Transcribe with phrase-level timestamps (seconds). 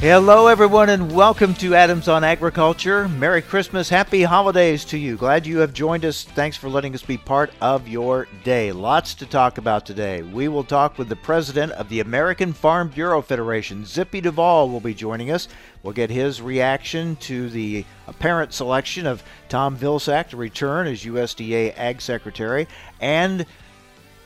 [0.00, 3.08] Hello, everyone, and welcome to Adams on Agriculture.
[3.08, 5.16] Merry Christmas, Happy Holidays to you.
[5.16, 6.22] Glad you have joined us.
[6.22, 8.70] Thanks for letting us be part of your day.
[8.70, 10.22] Lots to talk about today.
[10.22, 14.78] We will talk with the president of the American Farm Bureau Federation, Zippy Duvall, will
[14.78, 15.48] be joining us.
[15.82, 21.76] We'll get his reaction to the apparent selection of Tom Vilsack to return as USDA
[21.76, 22.68] Ag Secretary
[23.00, 23.44] and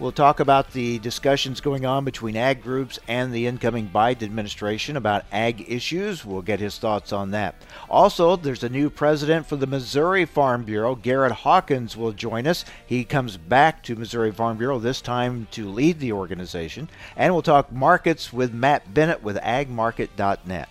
[0.02, 4.96] We'll talk about the discussions going on between ag groups and the incoming Biden administration
[4.96, 6.24] about ag issues.
[6.24, 7.54] We'll get his thoughts on that.
[7.88, 10.96] Also, there's a new president for the Missouri Farm Bureau.
[10.96, 12.64] Garrett Hawkins will join us.
[12.84, 16.88] He comes back to Missouri Farm Bureau, this time to lead the organization.
[17.16, 20.68] And we'll talk markets with Matt Bennett with agmarket.net.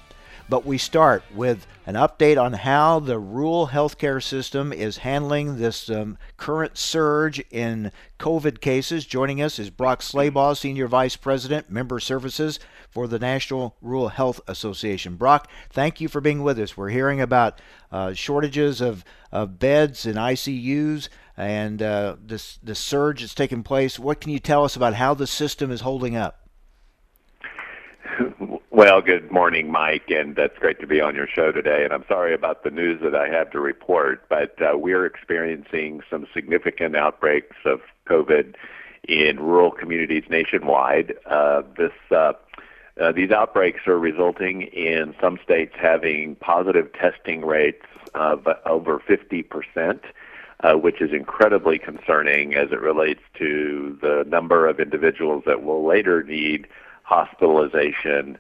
[0.52, 5.90] But we start with an update on how the rural healthcare system is handling this
[5.90, 9.06] um, current surge in COVID cases.
[9.06, 14.42] Joining us is Brock Slabach, Senior Vice President, Member Services for the National Rural Health
[14.46, 15.16] Association.
[15.16, 16.76] Brock, thank you for being with us.
[16.76, 21.08] We're hearing about uh, shortages of, of beds in ICUs
[21.38, 23.98] and uh, this, this surge that's taking place.
[23.98, 26.46] What can you tell us about how the system is holding up?
[28.74, 31.84] Well, good morning, Mike, and that's great to be on your show today.
[31.84, 36.00] And I'm sorry about the news that I have to report, but uh, we're experiencing
[36.10, 38.56] some significant outbreaks of COVID
[39.10, 41.16] in rural communities nationwide.
[41.26, 42.32] Uh, this uh,
[43.02, 49.44] uh, these outbreaks are resulting in some states having positive testing rates of over 50
[49.44, 50.02] percent.
[50.64, 55.84] Uh, which is incredibly concerning as it relates to the number of individuals that will
[55.84, 56.68] later need
[57.02, 58.38] hospitalization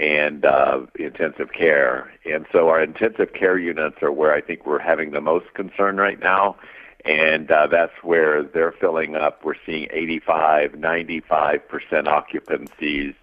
[0.00, 2.10] and uh, intensive care.
[2.24, 5.98] And so our intensive care units are where I think we're having the most concern
[5.98, 6.56] right now.
[7.04, 9.44] And uh, that's where they're filling up.
[9.44, 11.60] We're seeing 85, 95%
[12.06, 13.14] occupancies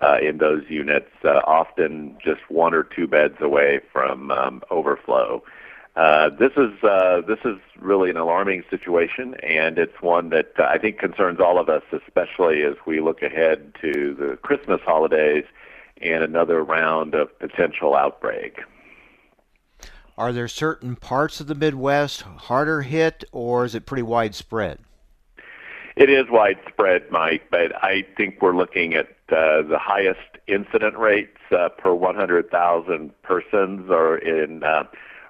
[0.00, 5.42] uh, in those units, uh, often just one or two beds away from um, overflow.
[5.96, 10.78] Uh, this is uh, this is really an alarming situation, and it's one that I
[10.78, 15.44] think concerns all of us, especially as we look ahead to the Christmas holidays
[16.00, 18.60] and another round of potential outbreak.
[20.16, 24.80] Are there certain parts of the Midwest harder hit, or is it pretty widespread?
[25.96, 31.38] It is widespread, Mike, but I think we're looking at uh, the highest incident rates
[31.50, 34.84] uh, per 100,000 persons are in uh,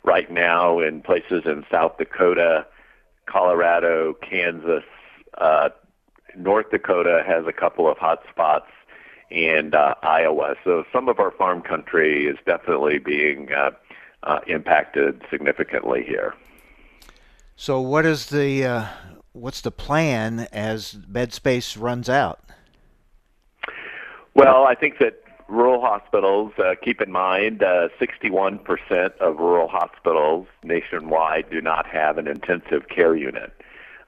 [0.04, 2.66] right now in places in South Dakota,
[3.26, 4.84] Colorado, Kansas,
[5.38, 5.70] uh,
[6.36, 8.70] North Dakota has a couple of hot spots
[9.30, 10.54] and uh, Iowa.
[10.64, 13.70] So some of our farm country is definitely being uh,
[14.22, 16.34] uh, impacted significantly here.
[17.56, 18.86] So what is the uh,
[19.32, 22.40] what's the plan as bed space runs out?
[24.34, 30.46] Well, I think that rural hospitals, uh, keep in mind, uh, 61% of rural hospitals
[30.62, 33.52] nationwide do not have an intensive care unit.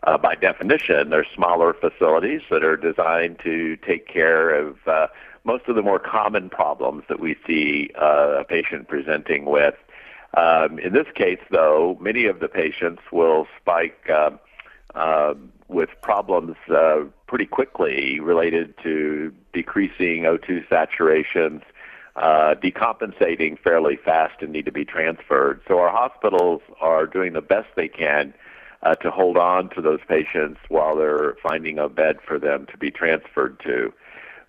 [0.04, 5.06] Uh, by definition, they're smaller facilities that are designed to take care of uh,
[5.44, 9.74] most of the more common problems that we see uh, a patient presenting with.
[10.36, 14.30] Um, in this case, though, many of the patients will spike uh,
[14.94, 15.34] uh,
[15.68, 21.62] with problems uh, pretty quickly related to decreasing O2 saturations,
[22.16, 25.60] uh, decompensating fairly fast and need to be transferred.
[25.68, 28.34] So our hospitals are doing the best they can
[28.82, 32.76] uh, to hold on to those patients while they're finding a bed for them to
[32.76, 33.92] be transferred to,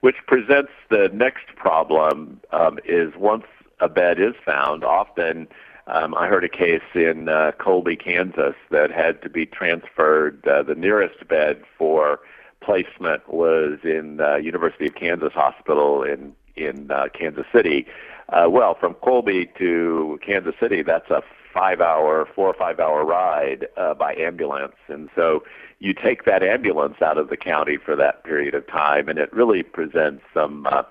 [0.01, 3.45] which presents the next problem um, is once
[3.79, 5.47] a bed is found, often
[5.87, 10.45] um, I heard a case in uh, Colby, Kansas that had to be transferred.
[10.47, 12.21] Uh, the nearest bed for
[12.61, 17.85] placement was in uh, University of Kansas Hospital in in uh, Kansas City.
[18.29, 21.21] Uh, well, from Colby to Kansas City, that's a
[21.53, 25.43] five-hour, four or five-hour ride uh, by ambulance, and so
[25.79, 29.31] you take that ambulance out of the county for that period of time, and it
[29.33, 30.83] really presents some uh,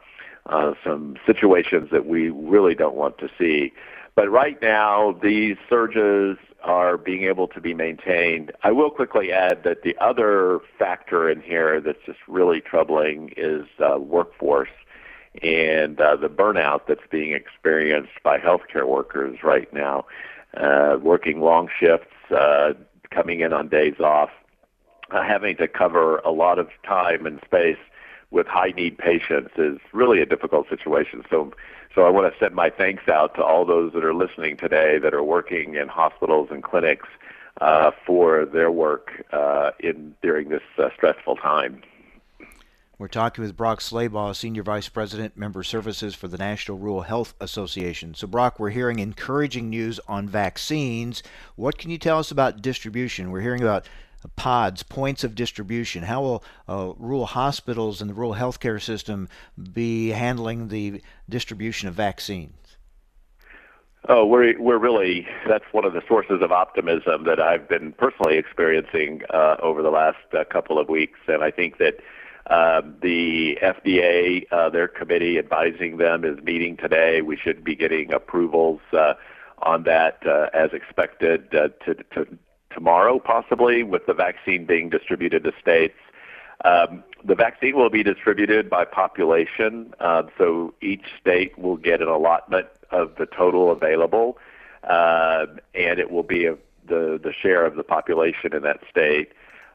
[0.46, 3.72] uh, some situations that we really don't want to see.
[4.14, 8.52] But right now, these surges are being able to be maintained.
[8.62, 13.66] I will quickly add that the other factor in here that's just really troubling is
[13.78, 14.68] uh, workforce
[15.42, 20.04] and uh, the burnout that's being experienced by healthcare workers right now,
[20.56, 22.72] uh, working long shifts, uh,
[23.10, 24.30] coming in on days off.
[25.12, 27.78] uh, having to cover a lot of time and space
[28.30, 31.22] with high need patients is really a difficult situation.
[31.28, 31.52] So,
[31.94, 34.98] so I want to send my thanks out to all those that are listening today
[34.98, 37.08] that are working in hospitals and clinics
[37.60, 41.82] uh, for their work uh, in during this uh, stressful time.
[43.02, 47.34] We're talking with Brock Slabach, Senior Vice President, Member Services for the National Rural Health
[47.40, 48.14] Association.
[48.14, 51.24] So, Brock, we're hearing encouraging news on vaccines.
[51.56, 53.32] What can you tell us about distribution?
[53.32, 53.88] We're hearing about
[54.36, 56.04] pods, points of distribution?
[56.04, 59.28] How will uh, rural hospitals and the rural healthcare system
[59.72, 62.76] be handling the distribution of vaccines?
[64.08, 68.36] Oh, we're we're really that's one of the sources of optimism that I've been personally
[68.36, 71.96] experiencing uh, over the last uh, couple of weeks, and I think that
[72.46, 77.22] uh, the FDA, uh, their committee advising them, is meeting today.
[77.22, 79.14] We should be getting approvals uh,
[79.58, 82.38] on that uh, as expected uh, to, to
[82.74, 85.98] tomorrow, possibly, with the vaccine being distributed to states.
[86.64, 92.08] Um, the vaccine will be distributed by population, uh, so each state will get an
[92.08, 94.38] allotment of the total available,
[94.84, 96.56] uh, and it will be a,
[96.86, 99.32] the the share of the population in that state.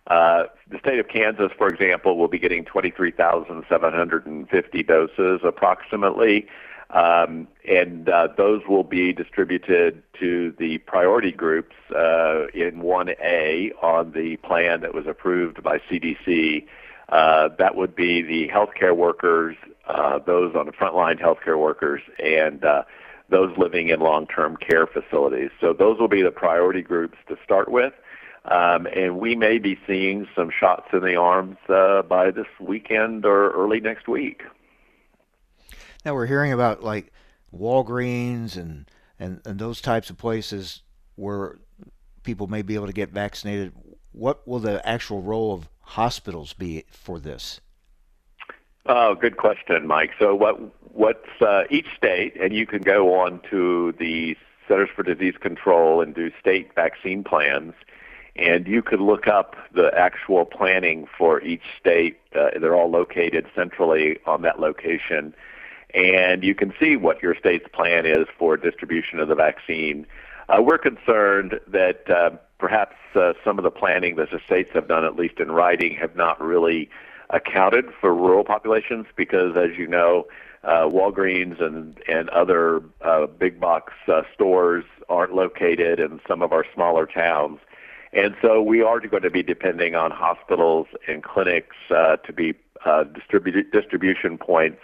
[0.08, 6.48] Uh, the state of Kansas, for example, will be getting 23,750 doses approximately.
[6.90, 14.14] Um, and uh, those will be distributed to the priority groups uh, in 1A on
[14.14, 16.66] the plan that was approved by CDC.
[17.10, 19.58] Uh, that would be the healthcare workers,
[19.88, 22.64] uh, those on the frontline healthcare workers, and
[23.30, 25.50] those living in long-term care facilities.
[25.60, 27.92] So those will be the priority groups to start with.
[28.50, 33.26] Um, and we may be seeing some shots in the arms uh, by this weekend
[33.26, 34.44] or early next week.
[36.06, 37.12] Now we're hearing about like
[37.54, 38.90] Walgreens and,
[39.20, 40.82] and, and those types of places
[41.16, 41.58] where
[42.24, 43.74] people may be able to get vaccinated.
[44.14, 47.60] What will the actual role of hospitals be for this?
[48.86, 50.12] Oh, good question, Mike.
[50.18, 50.58] So what
[50.94, 56.02] what's uh, each state, and you can go on to the Centers for Disease Control
[56.02, 57.74] and do state vaccine plans,
[58.38, 62.20] and you could look up the actual planning for each state.
[62.36, 65.34] Uh, they're all located centrally on that location
[65.94, 70.06] and you can see what your state's plan is for distribution of the vaccine.
[70.50, 74.88] Uh, we're concerned that uh, perhaps uh, some of the planning that the states have
[74.88, 76.90] done, at least in writing, have not really
[77.30, 80.26] accounted for rural populations because, as you know,
[80.64, 83.94] uh, Walgreens and and other uh, big box
[84.34, 87.60] stores aren't located in some of our smaller towns,
[88.14, 92.54] and so we are going to be depending on hospitals and clinics uh, to be
[92.86, 94.82] uh, distribu- distribution points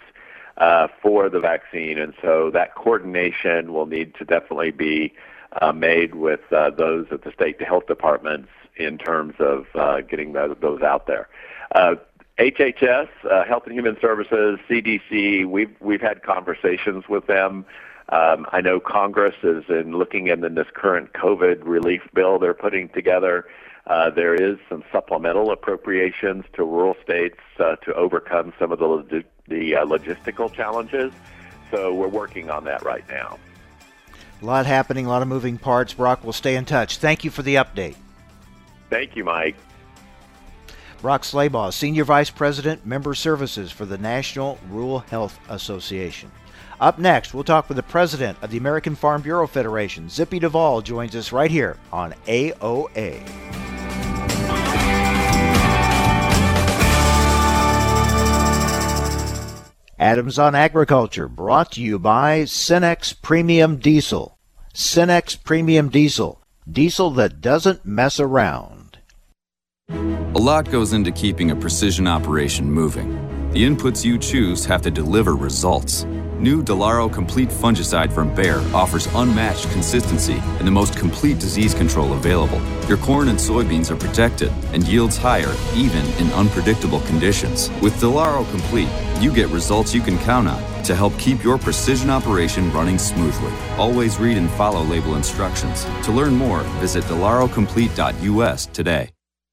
[0.58, 1.98] uh, for the vaccine.
[1.98, 5.14] And so that coordination will need to definitely be
[5.60, 10.32] uh, made with uh, those at the state health departments in terms of uh, getting
[10.32, 11.28] those, those out there.
[12.38, 17.64] HHS, uh, uh, Health and Human Services, CDC, we've we've had conversations with them.
[18.10, 22.54] Um, I know Congress is in looking in, in this current COVID relief bill they're
[22.54, 23.46] putting together.
[23.86, 29.24] Uh, there is some supplemental appropriations to rural states uh, to overcome some of the
[29.48, 31.12] the uh, logistical challenges.
[31.70, 33.38] So we're working on that right now.
[34.40, 35.94] A lot happening, a lot of moving parts.
[35.94, 36.98] Brock, we'll stay in touch.
[36.98, 37.96] Thank you for the update.
[38.90, 39.56] Thank you, Mike.
[41.00, 46.30] Brock Slabach, Senior Vice President, Member Services for the National Rural Health Association.
[46.80, 50.08] Up next, we'll talk with the President of the American Farm Bureau Federation.
[50.08, 53.22] Zippy Duvall joins us right here on AOA.
[59.98, 64.36] Adams on Agriculture, brought to you by Cenex Premium Diesel.
[64.74, 68.98] Cenex Premium Diesel, diesel that doesn't mess around.
[69.88, 73.12] A lot goes into keeping a precision operation moving.
[73.52, 76.04] The inputs you choose have to deliver results.
[76.38, 82.12] New Delaro Complete Fungicide from Bayer offers unmatched consistency and the most complete disease control
[82.12, 82.60] available.
[82.88, 87.70] Your corn and soybeans are protected and yields higher even in unpredictable conditions.
[87.80, 88.88] With Delaro Complete,
[89.20, 93.52] you get results you can count on to help keep your precision operation running smoothly.
[93.78, 95.84] Always read and follow label instructions.
[96.02, 99.10] To learn more, visit delarocomplete.us today.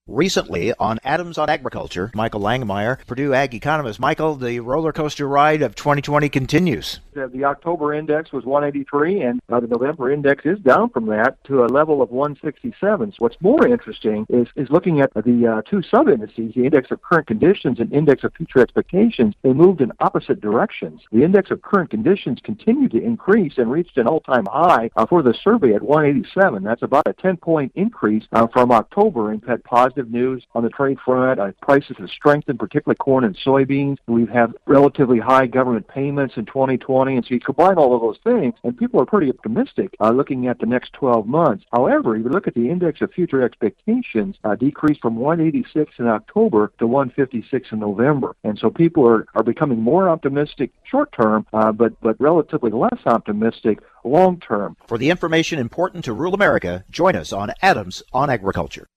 [0.08, 4.00] Recently on Adams on Agriculture, Michael Langemeier, Purdue Ag economist.
[4.00, 7.00] Michael, the roller coaster ride of 2020 continues.
[7.14, 11.66] The October index was 183, and uh, the November index is down from that to
[11.66, 13.12] a level of 167.
[13.12, 17.02] So what's more interesting is, is looking at the uh, two sub-indices, the index of
[17.04, 19.36] current conditions and index of future expectations.
[19.44, 21.02] They moved in opposite directions.
[21.12, 25.22] The index of current conditions continued to increase and reached an all-time high uh, for
[25.22, 26.64] the survey at 187.
[26.64, 30.70] That's about a 10-point increase uh, from October and had positive positive news on the
[30.70, 31.40] trade front.
[31.40, 33.98] Uh, prices have strengthened, particularly corn and soybeans.
[34.08, 38.18] We've had relatively high government payments in 2020, and so you combine all of those
[38.24, 41.66] things, and people are pretty optimistic uh, looking at the next 12 months.
[41.72, 46.08] However, if you look at the index of future expectations, uh, decreased from 186 in
[46.08, 51.46] October to 156 in November, and so people are, are becoming more optimistic short term,
[51.54, 54.76] uh, but but relatively less optimistic long term.
[54.88, 58.88] For the information important to rural America, join us on Adams on Agriculture.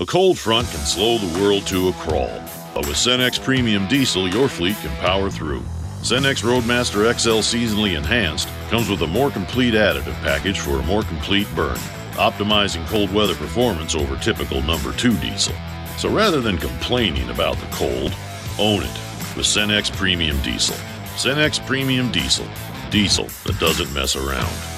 [0.00, 2.40] A cold front can slow the world to a crawl,
[2.72, 5.64] but with Cenex Premium Diesel, your fleet can power through.
[6.02, 11.02] Cenex Roadmaster XL Seasonally Enhanced comes with a more complete additive package for a more
[11.02, 11.74] complete burn,
[12.12, 15.56] optimizing cold weather performance over typical number 2 diesel.
[15.96, 18.14] So rather than complaining about the cold,
[18.56, 19.00] own it
[19.36, 20.76] with Cenex Premium Diesel.
[21.16, 22.46] Cenex Premium Diesel.
[22.90, 24.77] Diesel that doesn't mess around.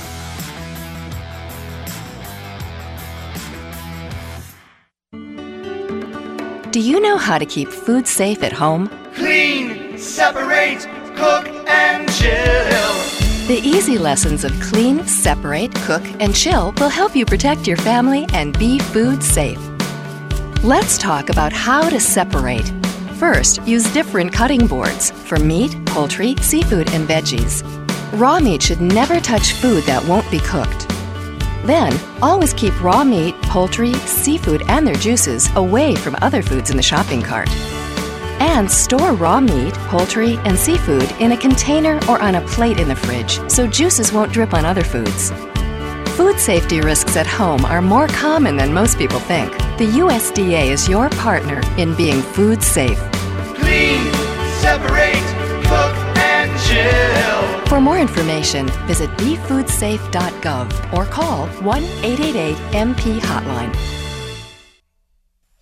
[6.73, 8.89] Do you know how to keep food safe at home?
[9.17, 10.87] Clean, separate,
[11.17, 13.49] cook, and chill.
[13.49, 18.25] The easy lessons of clean, separate, cook, and chill will help you protect your family
[18.33, 19.59] and be food safe.
[20.63, 22.73] Let's talk about how to separate.
[23.19, 27.65] First, use different cutting boards for meat, poultry, seafood, and veggies.
[28.13, 30.87] Raw meat should never touch food that won't be cooked.
[31.65, 36.77] Then, always keep raw meat, poultry, seafood, and their juices away from other foods in
[36.77, 37.51] the shopping cart.
[38.41, 42.89] And store raw meat, poultry, and seafood in a container or on a plate in
[42.89, 45.31] the fridge so juices won't drip on other foods.
[46.17, 49.53] Food safety risks at home are more common than most people think.
[49.79, 52.99] The USDA is your partner in being food safe.
[53.55, 54.05] Clean,
[54.61, 55.25] separate,
[55.65, 57.40] cook, and chill.
[57.71, 63.73] For more information, visit befoodsafe.gov or call 1 888 MP Hotline.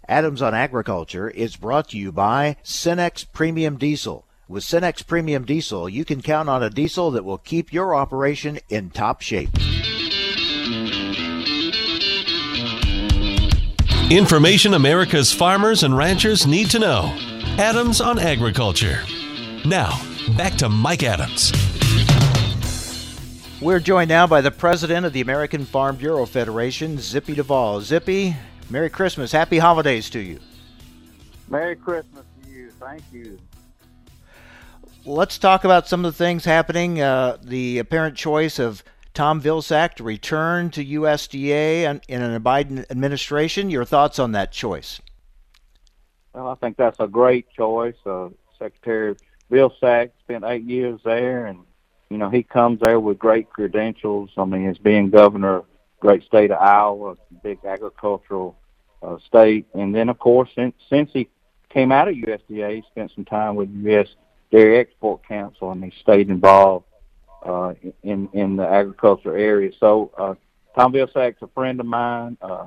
[0.09, 4.25] Adams on Agriculture is brought to you by Cenex Premium Diesel.
[4.49, 8.59] With Cenex Premium Diesel, you can count on a diesel that will keep your operation
[8.71, 9.51] in top shape.
[14.11, 17.15] Information America's farmers and ranchers need to know.
[17.59, 19.01] Adams on Agriculture.
[19.67, 20.01] Now,
[20.39, 21.53] back to Mike Adams.
[23.61, 27.81] We're joined now by the president of the American Farm Bureau Federation, Zippy Duvall.
[27.81, 28.37] Zippy,
[28.71, 29.33] Merry Christmas.
[29.33, 30.39] Happy holidays to you.
[31.49, 32.71] Merry Christmas to you.
[32.79, 33.37] Thank you.
[35.05, 37.01] Let's talk about some of the things happening.
[37.01, 43.71] Uh, the apparent choice of Tom Vilsack to return to USDA in a Biden administration.
[43.71, 45.01] Your thoughts on that choice?
[46.33, 47.97] Well, I think that's a great choice.
[48.07, 49.17] Uh, Secretary
[49.51, 51.59] Vilsack spent eight years there, and
[52.11, 54.31] you know he comes there with great credentials.
[54.37, 55.63] I mean, as being governor,
[56.01, 58.57] great state of Iowa, big agricultural
[59.03, 61.29] uh, state, and then of course since since he
[61.69, 64.09] came out of USDA, he spent some time with U.S.
[64.51, 66.87] Dairy Export Council, and he stayed involved
[67.45, 69.71] uh, in in the agriculture area.
[69.79, 70.35] So uh,
[70.75, 72.37] Tom Vilsack's a friend of mine.
[72.41, 72.67] Uh,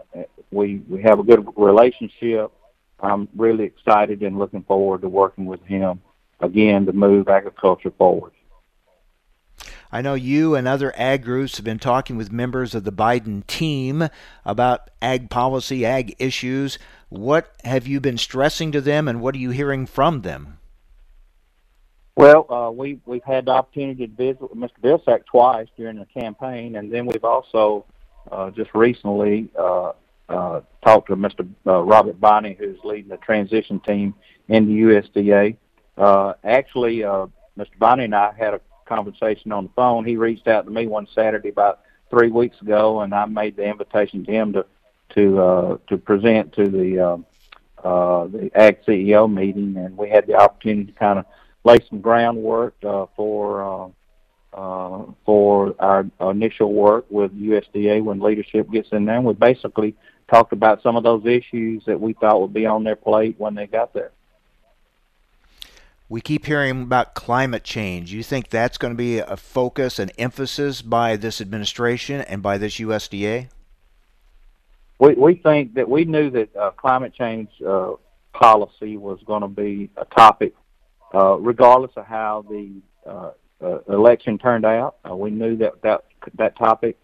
[0.52, 2.52] we we have a good relationship.
[3.00, 6.02] I'm really excited and looking forward to working with him
[6.40, 8.34] again to move agriculture forward.
[9.92, 13.46] I know you and other ag groups have been talking with members of the Biden
[13.46, 14.08] team
[14.46, 16.80] about ag policy, ag issues.
[17.10, 20.60] What have you been stressing to them, and what are you hearing from them?
[22.16, 24.80] Well, uh, we we've had the opportunity to visit with Mr.
[24.82, 27.86] Vilsack twice during the campaign, and then we've also
[28.32, 29.92] uh, just recently uh,
[30.30, 31.48] uh, talked to Mr.
[31.68, 34.14] Uh, Robert Bonnie, who's leading the transition team
[34.48, 35.58] in the USDA.
[35.98, 37.78] Uh, actually, uh, Mr.
[37.78, 40.06] Bonnie and I had a conversation on the phone.
[40.06, 41.80] He reached out to me one Saturday about
[42.10, 44.66] three weeks ago, and I made the invitation to him to
[45.16, 50.28] to uh, to present to the uh, uh, the Ag CEO meeting, and we had
[50.28, 51.26] the opportunity to kind of
[51.64, 53.90] lay some groundwork uh, for uh,
[54.54, 59.16] uh, for our initial work with USDA when leadership gets in there.
[59.16, 59.96] And we basically
[60.30, 63.56] talked about some of those issues that we thought would be on their plate when
[63.56, 64.12] they got there.
[66.12, 68.12] We keep hearing about climate change.
[68.12, 72.58] You think that's going to be a focus and emphasis by this administration and by
[72.58, 73.48] this USDA?
[75.00, 77.94] We we think that we knew that uh, climate change uh,
[78.34, 80.54] policy was going to be a topic
[81.14, 82.70] uh, regardless of how the
[83.10, 84.98] uh, uh, election turned out.
[85.10, 86.04] Uh, we knew that, that
[86.38, 86.98] that topic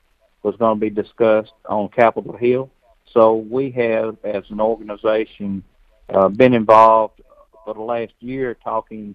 [0.44, 2.70] was going to be discussed on Capitol Hill.
[3.14, 5.64] So we have, as an organization,
[6.10, 7.22] uh, been involved
[7.68, 9.14] for the last year talking,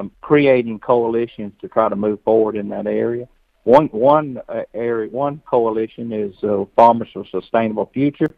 [0.00, 3.28] um, creating coalitions to try to move forward in that area.
[3.62, 8.34] One one uh, area, one coalition is uh, Farmers for Sustainable Future,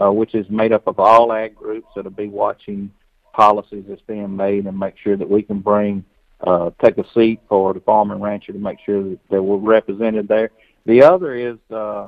[0.00, 2.92] uh, which is made up of all ag groups that'll be watching
[3.32, 6.04] policies that's being made and make sure that we can bring
[6.46, 9.56] uh, take a seat for the farmer and rancher to make sure that, that we're
[9.56, 10.52] represented there.
[10.86, 12.06] The other is uh,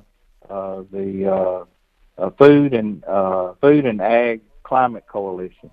[0.48, 1.66] uh, the
[2.18, 5.70] uh, uh, food and uh, food and ag climate coalition.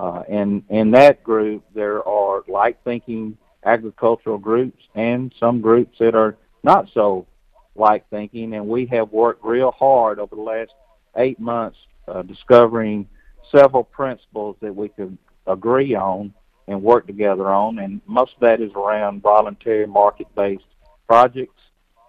[0.00, 6.14] Uh, and in that group, there are like thinking agricultural groups and some groups that
[6.14, 7.26] are not so
[7.74, 8.54] like thinking.
[8.54, 10.70] And we have worked real hard over the last
[11.18, 11.76] eight months
[12.08, 13.06] uh, discovering
[13.54, 16.32] several principles that we could agree on
[16.66, 17.78] and work together on.
[17.78, 20.64] And most of that is around voluntary market based
[21.06, 21.60] projects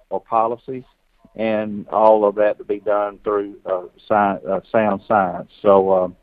[0.09, 0.85] or policies
[1.35, 5.51] and all of that to be done through uh, science, uh, sound science.
[5.61, 6.15] So,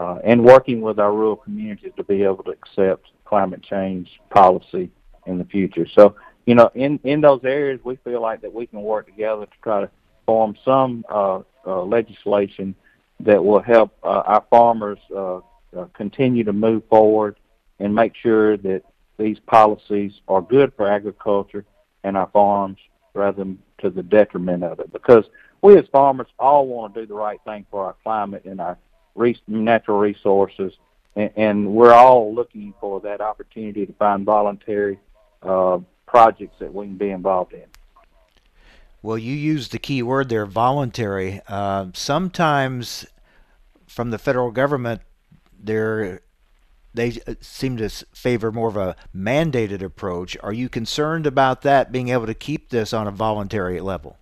[0.00, 4.90] uh, and working with our rural communities to be able to accept climate change policy
[5.26, 5.86] in the future.
[5.94, 6.16] So,
[6.46, 9.52] you know, in in those areas, we feel like that we can work together to
[9.62, 9.90] try to
[10.26, 12.74] form some uh, uh, legislation
[13.20, 15.36] that will help uh, our farmers uh,
[15.76, 17.36] uh, continue to move forward
[17.78, 18.82] and make sure that
[19.18, 21.66] these policies are good for agriculture
[22.04, 22.78] and our farms
[23.12, 24.90] rather than to the detriment of it.
[24.92, 25.24] Because
[25.60, 28.78] we as farmers all want to do the right thing for our climate and our
[29.46, 30.72] natural resources,
[31.16, 34.98] and, and we're all looking for that opportunity to find voluntary
[35.42, 37.64] uh, projects that we can be involved in.
[39.02, 41.40] Well, you used the key word there, voluntary.
[41.48, 43.06] Uh, sometimes
[43.86, 45.00] from the federal government,
[45.58, 46.20] there
[46.92, 50.36] they uh, seem to favor more of a mandated approach.
[50.42, 54.18] Are you concerned about that being able to keep this on a voluntary level?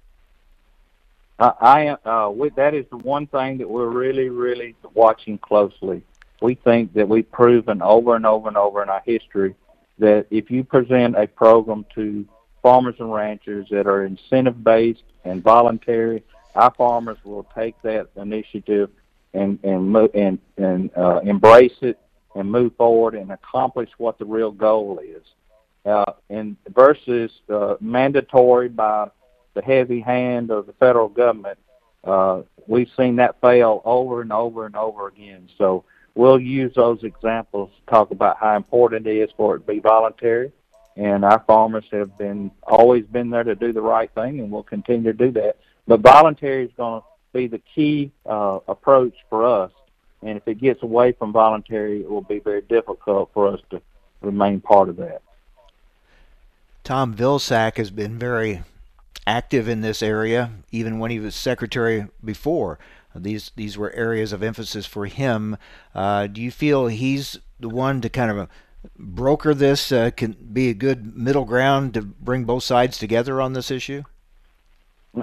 [1.39, 6.03] I uh, we, that is the one thing that we're really, really watching closely.
[6.43, 9.55] We think that we've proven over and over and over in our history
[9.99, 12.27] that if you present a program to
[12.63, 16.23] farmers and ranchers that are incentive based and voluntary,
[16.55, 18.91] our farmers will take that initiative
[19.35, 21.99] and and and and uh, embrace it
[22.35, 25.23] and move forward and accomplish what the real goal is.
[25.87, 29.09] Uh, and versus uh, mandatory by
[29.59, 31.59] the heavy hand of the federal government,
[32.05, 35.49] uh, we've seen that fail over and over and over again.
[35.59, 39.67] So we'll use those examples to talk about how important it is for it to
[39.67, 40.53] be voluntary.
[40.97, 44.65] And our farmers have been always been there to do the right thing, and we'll
[44.65, 45.57] continue to do that.
[45.87, 49.71] But voluntary is going to be the key uh, approach for us
[50.23, 53.81] and if it gets away from voluntary, it will be very difficult for us to
[54.21, 55.23] remain part of that.
[56.83, 58.63] Tom Vilsack has been very
[59.27, 62.79] active in this area, even when he was secretary before.
[63.15, 65.57] These these were areas of emphasis for him.
[65.95, 68.49] Uh, do you feel he's the one to kind of
[68.97, 69.91] broker this?
[69.91, 74.03] Uh, can be a good middle ground to bring both sides together on this issue.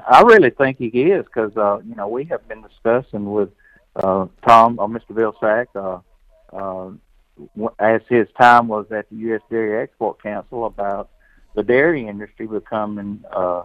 [0.07, 3.49] I really think he is because uh, you know we have been discussing with
[3.95, 5.11] uh, Tom or Mr.
[5.11, 5.99] Vilsack, uh,
[6.55, 6.91] uh,
[7.79, 9.41] as his time was at the U.S.
[9.49, 11.09] Dairy Export Council about
[11.53, 13.63] the dairy industry becoming uh,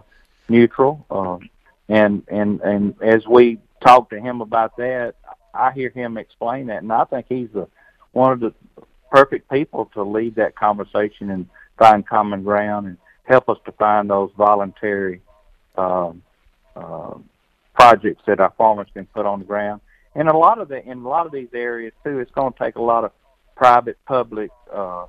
[0.51, 1.49] neutral, um,
[1.89, 5.15] and and and as we talk to him about that,
[5.53, 7.67] I hear him explain that, and I think he's the
[8.11, 8.53] one of the
[9.11, 14.09] perfect people to lead that conversation and find common ground and help us to find
[14.09, 15.21] those voluntary
[15.77, 16.21] um,
[16.75, 17.15] uh,
[17.73, 19.81] projects that our farmers can put on the ground.
[20.15, 22.59] And a lot of the in a lot of these areas too, it's going to
[22.59, 23.11] take a lot of
[23.55, 25.05] private public uh,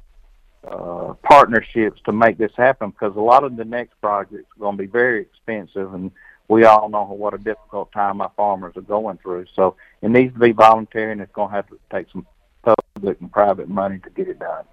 [0.67, 4.77] uh, partnerships to make this happen because a lot of the next projects are going
[4.77, 6.11] to be very expensive, and
[6.49, 9.47] we all know what a difficult time our farmers are going through.
[9.55, 12.27] So it needs to be voluntary, and it's going to have to take some
[12.63, 14.65] public and private money to get it done.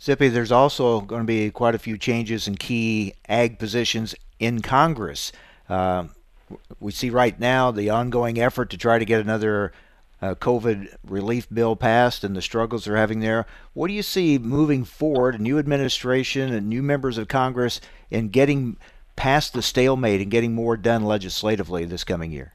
[0.00, 4.60] Zippy, there's also going to be quite a few changes in key ag positions in
[4.60, 5.32] Congress.
[5.68, 6.06] Uh,
[6.80, 9.72] we see right now the ongoing effort to try to get another
[10.22, 13.44] uh, COVID relief bill passed and the struggles they're having there.
[13.74, 17.80] What do you see moving forward, a new administration and new members of Congress,
[18.10, 18.76] in getting
[19.16, 22.52] past the stalemate and getting more done legislatively this coming year?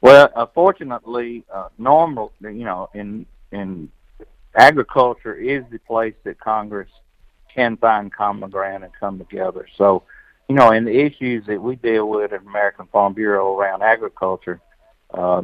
[0.00, 3.90] Well, uh, fortunately, uh, normal, you know, in in
[4.54, 6.88] agriculture is the place that Congress
[7.54, 9.68] can find common ground and come together.
[9.76, 10.02] So
[10.48, 14.60] you know, and the issues that we deal with at American Farm Bureau around agriculture,
[15.12, 15.42] uh,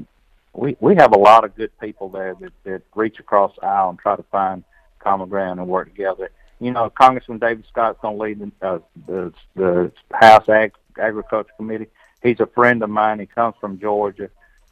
[0.52, 3.90] we we have a lot of good people there that that reach across the aisle
[3.90, 4.64] and try to find
[4.98, 6.30] common ground and work together.
[6.60, 11.52] You know, Congressman David Scott's going to lead the, uh, the the House Ag, Agriculture
[11.56, 11.88] Committee.
[12.22, 13.18] He's a friend of mine.
[13.18, 14.28] He comes from Georgia.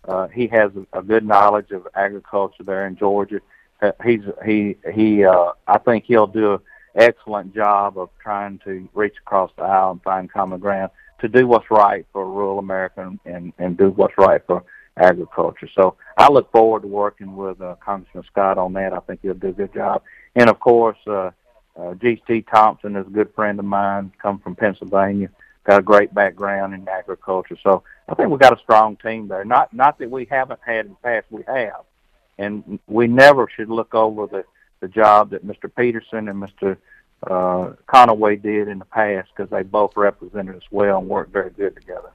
[0.06, 3.40] Uh, he has a, good knowledge of agriculture there in Georgia.
[3.80, 5.24] Uh, he's he he.
[5.24, 6.60] Uh, I think he'll do a
[6.94, 10.90] excellent job of trying to reach across the aisle and find common ground.
[11.20, 14.64] to do what's right for rural America and, and do what's right for
[14.98, 15.68] agriculture.
[15.74, 18.92] So I look forward to working with uh, Congressman Scott on that.
[18.92, 20.02] I think he'll do a good job.
[20.34, 21.30] And of course, uh,
[21.78, 22.42] uh, G.T.
[22.42, 25.30] Thompson is a good friend of mine, come from Pennsylvania,
[25.64, 27.56] got a great background in agriculture.
[27.62, 29.44] So I think we've got a strong team there.
[29.44, 31.84] Not not that we haven't had in the past, we have,
[32.38, 34.44] and we never should look over the
[34.80, 35.70] the job that Mr.
[35.74, 36.76] Peterson and Mr.
[37.26, 41.50] Uh, Conaway did in the past because they both represented us well and worked very
[41.50, 42.12] good together.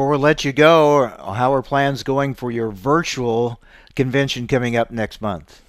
[0.00, 3.60] Before we let you go, how are plans going for your virtual
[3.94, 5.60] convention coming up next month?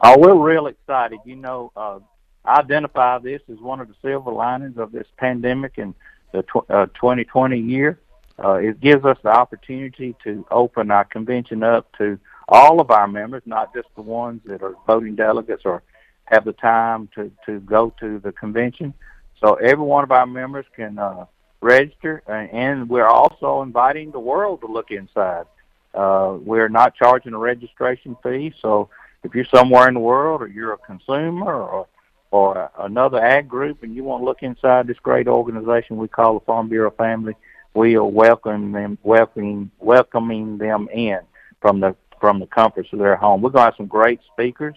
[0.00, 1.18] Oh, we're real excited.
[1.26, 1.98] You know, uh,
[2.46, 5.94] I identify this as one of the silver linings of this pandemic and
[6.32, 8.00] the tw- uh, 2020 year.
[8.42, 13.06] Uh, it gives us the opportunity to open our convention up to all of our
[13.06, 15.82] members, not just the ones that are voting delegates or
[16.24, 18.94] have the time to, to go to the convention.
[19.42, 21.26] So every one of our members can uh,
[21.60, 25.46] register, and we're also inviting the world to look inside.
[25.94, 28.88] Uh, we're not charging a registration fee, so
[29.24, 31.86] if you're somewhere in the world, or you're a consumer, or
[32.30, 36.34] or another ag group, and you want to look inside this great organization we call
[36.34, 37.34] the Farm Bureau family,
[37.74, 41.20] we are welcoming them, welcoming welcoming them in
[41.60, 43.40] from the from the comforts of their home.
[43.40, 44.76] We're to have some great speakers,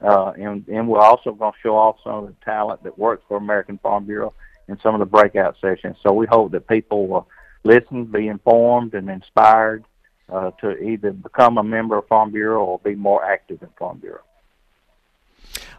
[0.00, 3.24] uh, and and we're also going to show off some of the talent that works
[3.28, 4.32] for American Farm Bureau
[4.68, 5.96] in some of the breakout sessions.
[6.02, 7.28] So we hope that people will
[7.64, 9.84] listen, be informed, and inspired
[10.28, 13.98] uh, to either become a member of Farm Bureau or be more active in Farm
[13.98, 14.22] Bureau.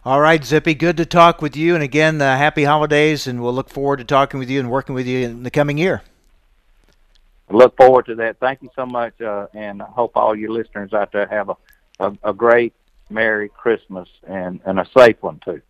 [0.04, 1.74] All right, Zippy, good to talk with you.
[1.74, 4.94] And again, uh, happy holidays, and we'll look forward to talking with you and working
[4.94, 6.02] with you in the coming year.
[7.50, 8.38] I look forward to that.
[8.38, 11.56] Thank you so much, uh, and I hope all your listeners out there have a,
[11.98, 12.72] a, a great
[13.10, 15.60] Merry Christmas and, and a safe one, too.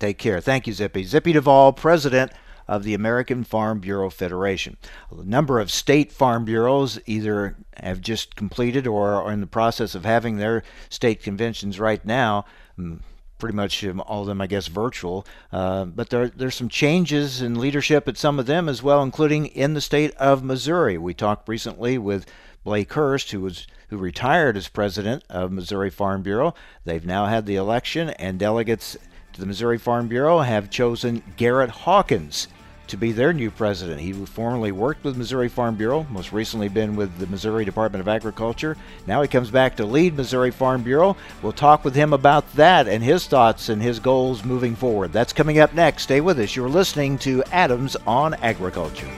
[0.00, 0.40] Take care.
[0.40, 1.04] Thank you, Zippy.
[1.04, 2.32] Zippy Duvall, President
[2.66, 4.78] of the American Farm Bureau Federation.
[5.10, 9.94] A number of state farm bureaus either have just completed or are in the process
[9.94, 12.46] of having their state conventions right now.
[12.78, 13.00] Mm,
[13.38, 15.26] pretty much um, all of them, I guess, virtual.
[15.52, 19.46] Uh, but there, there's some changes in leadership at some of them as well, including
[19.46, 20.96] in the state of Missouri.
[20.96, 22.24] We talked recently with
[22.64, 26.54] Blake Hurst, who was who retired as president of Missouri Farm Bureau.
[26.84, 28.96] They've now had the election, and delegates
[29.38, 32.48] the Missouri Farm Bureau have chosen Garrett Hawkins
[32.88, 34.00] to be their new president.
[34.00, 38.08] He formerly worked with Missouri Farm Bureau, most recently been with the Missouri Department of
[38.08, 38.76] Agriculture.
[39.06, 41.16] Now he comes back to lead Missouri Farm Bureau.
[41.40, 45.12] We'll talk with him about that and his thoughts and his goals moving forward.
[45.12, 46.02] That's coming up next.
[46.02, 46.56] Stay with us.
[46.56, 49.08] You're listening to Adams on Agriculture.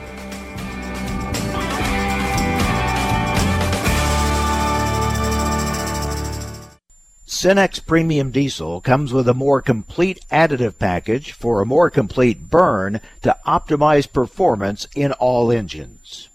[7.32, 13.00] Cenex Premium Diesel comes with a more complete additive package for a more complete burn
[13.22, 16.28] to optimize performance in all engines.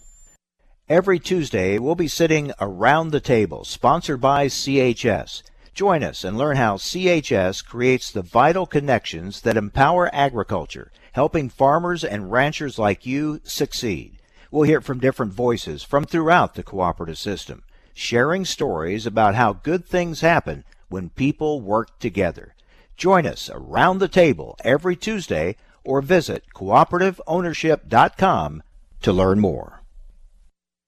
[0.88, 5.44] Every Tuesday, we'll be sitting around the table, sponsored by CHS.
[5.72, 12.02] Join us and learn how CHS creates the vital connections that empower agriculture, helping farmers
[12.02, 14.18] and ranchers like you succeed.
[14.50, 17.62] We'll hear from different voices from throughout the cooperative system,
[17.94, 22.54] sharing stories about how good things happen when people work together.
[22.96, 28.62] Join us around the table every Tuesday or visit cooperativeownership.com
[29.02, 29.82] to learn more.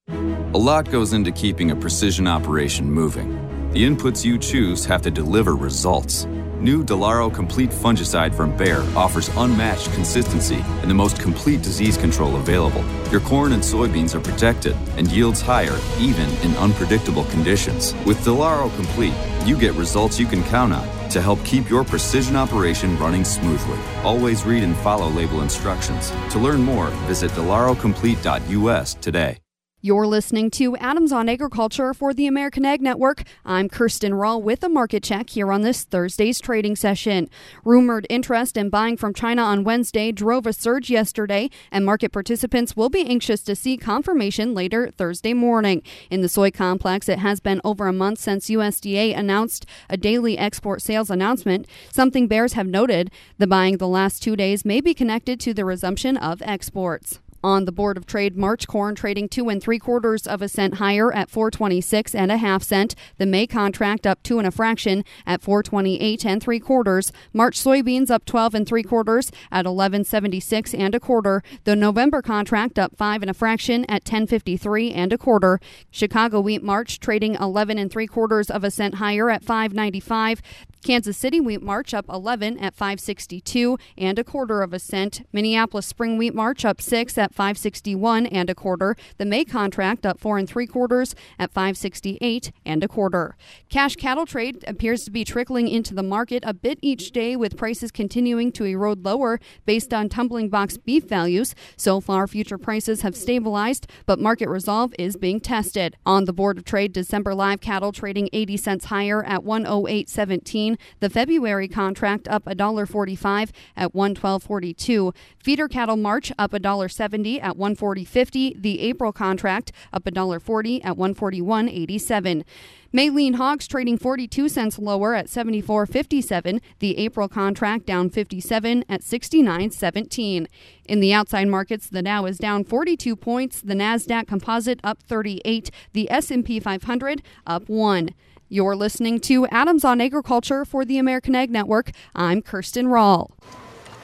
[0.09, 3.71] A lot goes into keeping a precision operation moving.
[3.73, 6.27] The inputs you choose have to deliver results.
[6.61, 12.37] New Delaro Complete Fungicide from Bayer offers unmatched consistency and the most complete disease control
[12.37, 12.85] available.
[13.11, 17.95] Your corn and soybeans are protected and yields higher even in unpredictable conditions.
[18.05, 19.15] With Delaro Complete,
[19.47, 23.79] you get results you can count on to help keep your precision operation running smoothly.
[24.05, 26.11] Always read and follow label instructions.
[26.33, 29.39] To learn more, visit delarocomplete.us today.
[29.83, 33.23] You're listening to Adams on Agriculture for the American Ag Network.
[33.47, 37.31] I'm Kirsten Rahl with a market check here on this Thursday's trading session.
[37.65, 42.77] Rumored interest in buying from China on Wednesday drove a surge yesterday, and market participants
[42.77, 45.83] will be anxious to see confirmation later Thursday morning.
[46.11, 50.37] In the soy complex, it has been over a month since USDA announced a daily
[50.37, 53.11] export sales announcement, something bears have noted.
[53.39, 57.19] The buying the last two days may be connected to the resumption of exports.
[57.43, 60.75] On the Board of Trade, March corn trading two and three quarters of a cent
[60.75, 62.95] higher at 426 and a half cent.
[63.17, 67.13] The May contract up two and a fraction at 428 and three quarters.
[67.33, 71.43] March soybeans up 12 and three quarters at 1176 and a quarter.
[71.65, 75.61] The November contract up five and a fraction at 1053 and a quarter.
[75.91, 80.43] Chicago wheat March trading 11 and three quarters of a cent higher at 595.
[80.83, 85.27] Kansas City wheat March up 11 at 562 and a quarter of a cent.
[85.31, 88.97] Minneapolis spring wheat March up 6 at 561 and a quarter.
[89.19, 93.37] The May contract up 4 and 3 quarters at 568 and a quarter.
[93.69, 97.59] Cash cattle trade appears to be trickling into the market a bit each day with
[97.59, 101.55] prices continuing to erode lower based on tumbling box beef values.
[101.77, 105.97] So far future prices have stabilized, but market resolve is being tested.
[106.07, 110.70] On the Board of Trade December live cattle trading 80 cents higher at 108.17
[111.01, 115.15] the February contract up $1.45 at 112.42.
[115.39, 118.61] Feeder cattle March up $1.70 at 140.50.
[118.61, 122.45] The April contract up $1.40 at 141.87.
[122.93, 126.61] May lean hogs trading 42 cents lower at 74.57.
[126.81, 130.47] The April contract down 57 at 69.17.
[130.87, 135.71] In the outside markets, the Dow is down 42 points, the Nasdaq Composite up 38,
[135.93, 138.11] the S&P 500 up 1.
[138.53, 141.93] You're listening to Adams on Agriculture for the American Ag Network.
[142.17, 143.31] I'm Kirsten Rahl.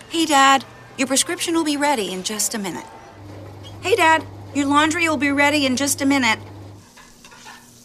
[0.09, 0.65] Hey, Dad,
[0.97, 2.87] your prescription will be ready in just a minute.
[3.81, 6.39] Hey, Dad, your laundry will be ready in just a minute.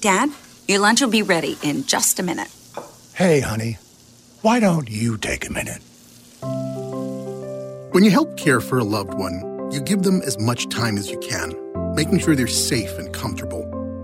[0.02, 0.30] Dad,
[0.68, 2.50] your lunch will be ready in just a minute.
[3.16, 3.80] Hey, honey,
[4.44, 5.82] why don't you take a minute?
[7.92, 11.10] When you help care for a loved one, you give them as much time as
[11.10, 11.56] you can,
[11.96, 13.68] making sure they're safe and comfortable.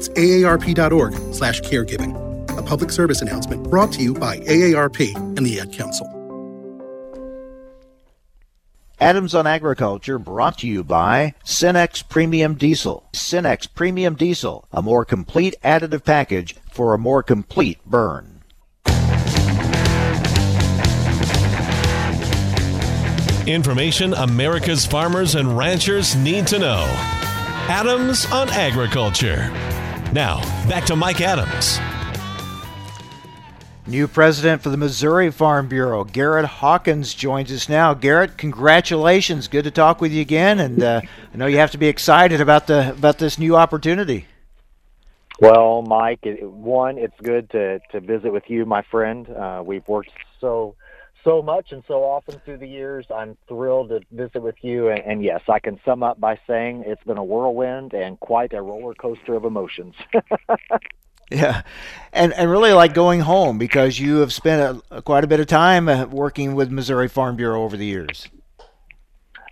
[0.00, 2.16] That's aarp.org slash caregiving.
[2.56, 6.06] A public service announcement brought to you by AARP and the Ad Council.
[8.98, 13.04] Adams on Agriculture brought to you by Cenex Premium Diesel.
[13.12, 18.40] Cenex Premium Diesel, a more complete additive package for a more complete burn.
[23.46, 26.86] Information America's farmers and ranchers need to know.
[27.68, 29.69] Adams on Agriculture.
[30.12, 31.78] Now, back to Mike Adams.
[33.86, 37.94] New president for the Missouri Farm Bureau, Garrett Hawkins, joins us now.
[37.94, 39.48] Garrett, congratulations!
[39.48, 41.00] Good to talk with you again, and uh,
[41.32, 44.26] I know you have to be excited about the about this new opportunity.
[45.40, 49.28] Well, Mike, it, one, it's good to to visit with you, my friend.
[49.28, 50.74] Uh, we've worked so
[51.24, 53.06] so much and so often through the years.
[53.14, 54.88] I'm thrilled to visit with you.
[54.88, 58.52] And, and, yes, I can sum up by saying it's been a whirlwind and quite
[58.52, 59.94] a roller coaster of emotions.
[61.30, 61.62] yeah,
[62.12, 65.46] and and really like going home because you have spent a, quite a bit of
[65.46, 68.28] time uh, working with Missouri Farm Bureau over the years.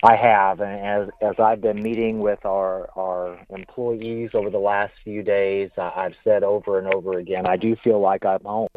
[0.02, 4.92] I have, and as as I've been meeting with our our employees over the last
[5.02, 8.68] few days, I've said over and over again, I do feel like I'm home.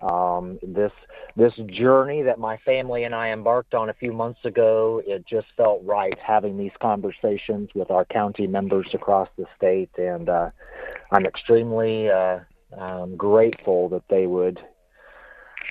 [0.00, 0.92] Um, this
[1.36, 5.46] this journey that my family and I embarked on a few months ago, it just
[5.56, 10.50] felt right having these conversations with our county members across the state, and uh,
[11.12, 12.38] I'm extremely uh,
[12.76, 14.60] um, grateful that they would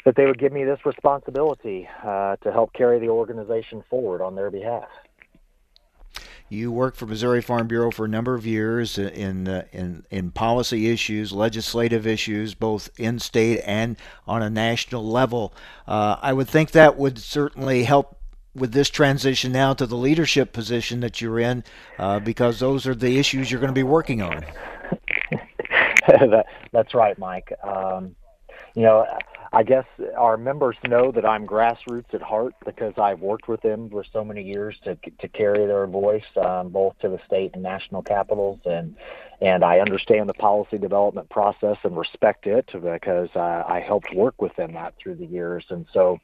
[0.06, 4.36] that they would give me this responsibility uh, to help carry the organization forward on
[4.36, 4.88] their behalf.
[6.48, 10.30] You worked for Missouri Farm Bureau for a number of years in uh, in in
[10.32, 15.54] policy issues, legislative issues, both in state and on a national level.
[15.88, 18.20] Uh, I would think that would certainly help
[18.54, 21.64] with this transition now to the leadership position that you're in,
[21.98, 24.46] uh, because those are the issues you're going to be working on.
[26.08, 27.52] that, that's right, Mike.
[27.64, 28.16] Um,
[28.76, 29.06] you know,
[29.64, 29.86] guess
[30.18, 34.24] our members know that I'm grassroots at heart because I've worked with them for so
[34.24, 38.60] many years to to carry their voice um, both to the state and national capitals,
[38.66, 38.96] and
[39.42, 44.42] and I understand the policy development process and respect it because uh, I helped work
[44.42, 45.64] within that through the years.
[45.70, 46.20] And so,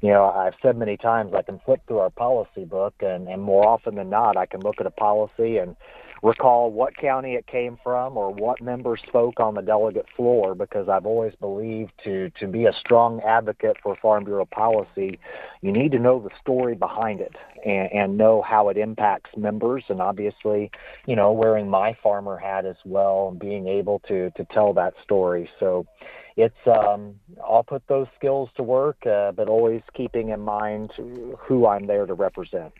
[0.00, 3.42] you know, I've said many times I can flip through our policy book, and and
[3.42, 5.76] more often than not, I can look at a policy and
[6.22, 10.88] recall what county it came from or what member spoke on the delegate floor because
[10.88, 15.18] I've always believed to to be a strong advocate for Farm Bureau policy,
[15.60, 19.84] you need to know the story behind it and, and know how it impacts members
[19.88, 20.70] and obviously,
[21.06, 24.94] you know, wearing my farmer hat as well and being able to to tell that
[25.02, 25.48] story.
[25.60, 25.86] So
[26.36, 30.92] it's um, I'll put those skills to work, uh, but always keeping in mind
[31.38, 32.72] who I'm there to represent.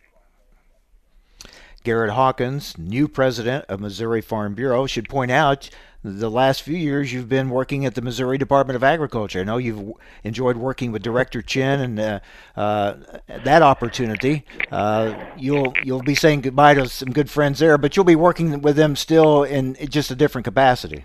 [1.87, 5.71] Garrett Hawkins, new president of Missouri Farm Bureau, should point out
[6.03, 9.39] the last few years you've been working at the Missouri Department of Agriculture.
[9.39, 9.93] I know you've
[10.25, 12.21] enjoyed working with Director Chinn and uh,
[12.57, 12.95] uh,
[13.29, 14.45] that opportunity.
[14.73, 18.63] Uh, you'll you'll be saying goodbye to some good friends there, but you'll be working
[18.63, 21.05] with them still in just a different capacity.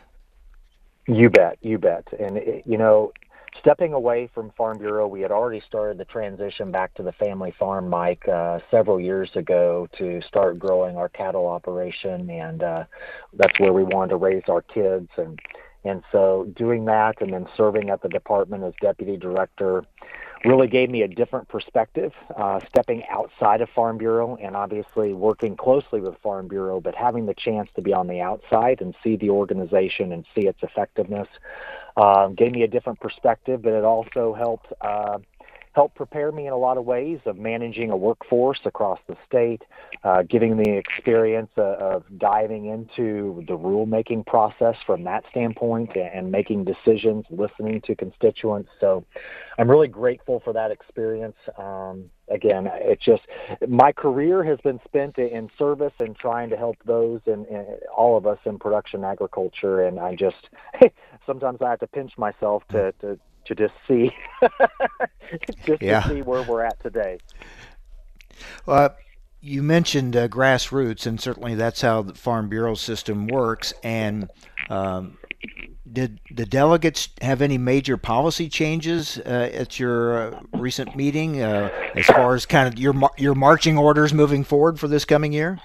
[1.08, 2.08] You bet, you bet.
[2.20, 3.12] And you know,
[3.62, 7.54] stepping away from Farm Bureau, we had already started the transition back to the family
[7.58, 12.84] farm, Mike, uh, several years ago to start growing our cattle operation, and uh,
[13.34, 15.10] that's where we wanted to raise our kids.
[15.17, 15.39] And
[15.84, 19.84] and so doing that, and then serving at the department as deputy director,
[20.45, 25.56] really gave me a different perspective, uh, stepping outside of Farm Bureau and obviously working
[25.56, 29.15] closely with Farm Bureau, but having the chance to be on the outside and see
[29.15, 31.27] the organization and see its effectiveness
[31.97, 35.19] uh, gave me a different perspective, but it also helped uh,
[35.73, 39.62] helped prepare me in a lot of ways of managing a workforce across the state,
[40.03, 46.31] uh, giving me experience uh, of diving into the rulemaking process from that standpoint and,
[46.31, 48.69] making decisions, listening to constituents.
[48.79, 49.03] So
[49.57, 51.36] I'm really grateful for that experience.
[51.57, 53.23] Um, again, it's just
[53.67, 58.17] my career has been spent in service and trying to help those and, and all
[58.17, 59.86] of us in production agriculture.
[59.86, 60.49] And I just
[61.25, 64.12] sometimes I have to pinch myself to, to to just see
[65.65, 66.01] just yeah.
[66.01, 67.17] to see where we're at today.
[68.65, 68.95] Well,
[69.41, 73.73] you mentioned uh, grassroots, and certainly that's how the Farm Bureau system works.
[73.84, 74.30] And
[74.69, 75.17] um,
[75.91, 81.69] did the delegates have any major policy changes uh, at your uh, recent meeting, uh,
[81.95, 85.60] as far as kind of your your marching orders moving forward for this coming year?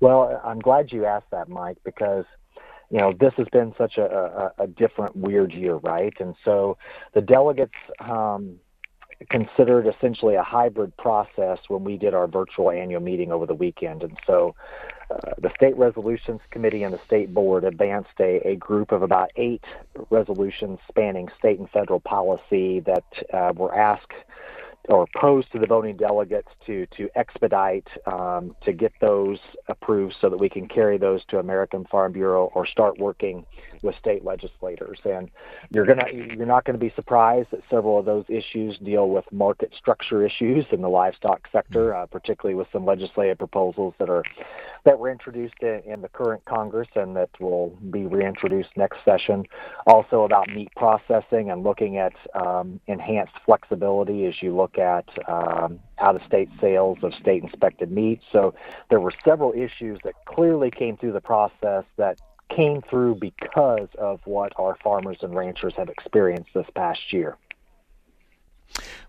[0.00, 2.24] Well, I'm glad you asked that, Mike, because
[2.92, 6.12] you know, this has been such a, a, a different, weird year, right?
[6.20, 6.76] And so
[7.14, 8.56] the delegates um,
[9.30, 14.02] considered essentially a hybrid process when we did our virtual annual meeting over the weekend.
[14.02, 14.54] And so
[15.10, 19.30] uh, the State Resolutions Committee and the State Board advanced a, a group of about
[19.36, 19.64] eight
[20.10, 24.12] resolutions spanning state and federal policy that uh, were asked
[24.88, 30.28] or posed to the voting delegates to to expedite um, to get those approved so
[30.28, 33.46] that we can carry those to American Farm Bureau or start working
[33.82, 34.98] with state legislators.
[35.04, 35.30] And
[35.70, 39.24] you're gonna you're not going to be surprised that several of those issues deal with
[39.32, 44.24] market structure issues in the livestock sector, uh, particularly with some legislative proposals that are
[44.84, 49.44] that were introduced in, in the current Congress and that will be reintroduced next session.
[49.86, 55.78] Also about meat processing and looking at um, enhanced flexibility as you look at um,
[55.98, 58.20] out-of-state sales of state-inspected meat.
[58.32, 58.54] So
[58.90, 64.20] there were several issues that clearly came through the process that came through because of
[64.24, 67.36] what our farmers and ranchers have experienced this past year.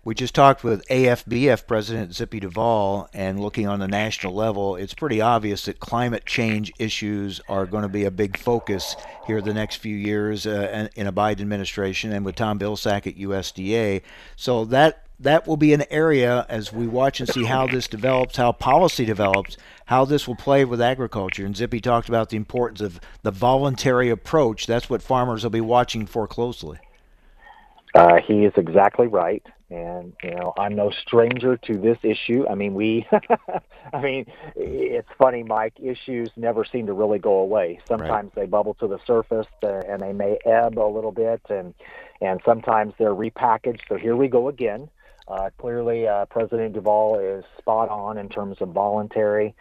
[0.04, 4.92] We just talked with AFBF President Zippy Duvall, and looking on the national level, it's
[4.92, 9.54] pretty obvious that climate change issues are going to be a big focus here the
[9.54, 14.02] next few years uh, in a Biden administration and with Tom Vilsack at USDA.
[14.36, 18.36] So that that will be an area as we watch and see how this develops,
[18.36, 21.46] how policy develops, how this will play with agriculture.
[21.46, 24.66] And Zippy talked about the importance of the voluntary approach.
[24.66, 26.78] That's what farmers will be watching for closely.
[27.94, 29.44] Uh, he is exactly right.
[29.70, 32.46] And, you know, I'm no stranger to this issue.
[32.48, 33.06] I mean, we,
[33.92, 37.80] I mean, it's funny, Mike, issues never seem to really go away.
[37.88, 38.42] Sometimes right.
[38.42, 41.72] they bubble to the surface uh, and they may ebb a little bit and,
[42.20, 43.80] and sometimes they're repackaged.
[43.88, 44.90] So here we go again.
[45.26, 49.54] Uh, clearly, uh, President Duvall is spot on in terms of voluntary.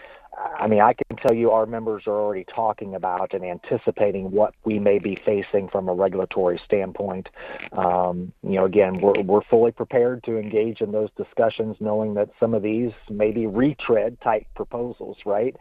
[0.59, 4.55] I mean, I can tell you our members are already talking about and anticipating what
[4.65, 7.29] we may be facing from a regulatory standpoint.
[7.71, 12.29] Um, you know, again, we're, we're fully prepared to engage in those discussions, knowing that
[12.39, 15.55] some of these may be retread type proposals, right?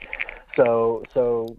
[0.57, 1.55] So, so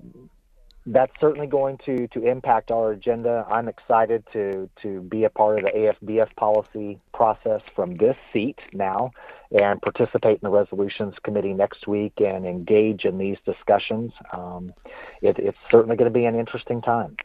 [0.86, 3.46] that's certainly going to to impact our agenda.
[3.50, 8.60] I'm excited to to be a part of the AFBF policy process from this seat
[8.74, 9.12] now
[9.52, 14.12] and participate in the resolutions committee next week and engage in these discussions.
[14.34, 14.74] Um,
[15.22, 17.16] it, it's certainly going to be an interesting time.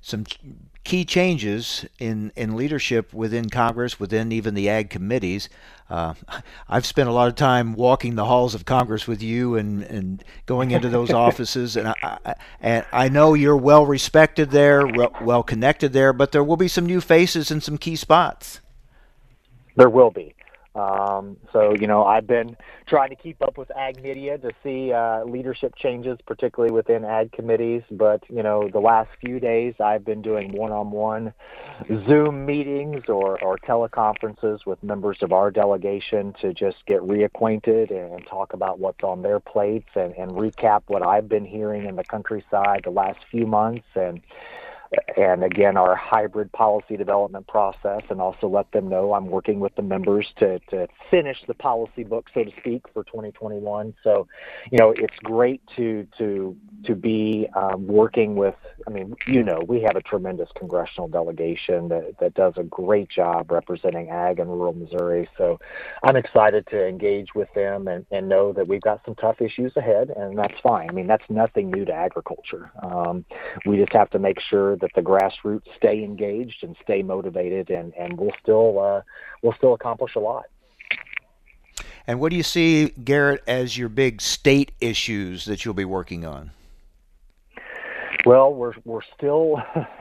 [0.00, 0.24] Some
[0.84, 5.48] key changes in, in leadership within Congress, within even the ag committees.
[5.88, 6.14] Uh,
[6.68, 10.24] I've spent a lot of time walking the halls of Congress with you and, and
[10.46, 14.86] going into those offices, and I, I, and I know you're well respected there,
[15.20, 18.60] well connected there, but there will be some new faces in some key spots.
[19.76, 20.34] There will be.
[20.74, 22.56] Um, so, you know, I've been
[22.86, 27.32] trying to keep up with ag media to see uh, leadership changes, particularly within ag
[27.32, 27.82] committees.
[27.90, 31.34] But, you know, the last few days I've been doing one on one
[32.06, 38.26] Zoom meetings or, or teleconferences with members of our delegation to just get reacquainted and
[38.26, 42.04] talk about what's on their plates and, and recap what I've been hearing in the
[42.04, 43.86] countryside the last few months.
[43.94, 44.22] And,
[45.16, 49.74] and again our hybrid policy development process and also let them know I'm working with
[49.76, 54.26] the members to, to finish the policy book so to speak for 2021 so
[54.70, 58.54] you know it's great to to to be um, working with
[58.86, 63.08] I mean you know we have a tremendous congressional delegation that, that does a great
[63.08, 65.28] job representing ag and rural Missouri.
[65.36, 65.58] So
[66.02, 69.72] I'm excited to engage with them and, and know that we've got some tough issues
[69.76, 70.88] ahead and that's fine.
[70.90, 72.70] I mean that's nothing new to agriculture.
[72.82, 73.24] Um,
[73.66, 77.94] we just have to make sure that the grassroots stay engaged and stay motivated, and
[77.94, 79.00] and we'll still uh,
[79.42, 80.44] we'll still accomplish a lot.
[82.06, 86.26] And what do you see, Garrett, as your big state issues that you'll be working
[86.26, 86.50] on?
[88.24, 89.60] Well, we're we're still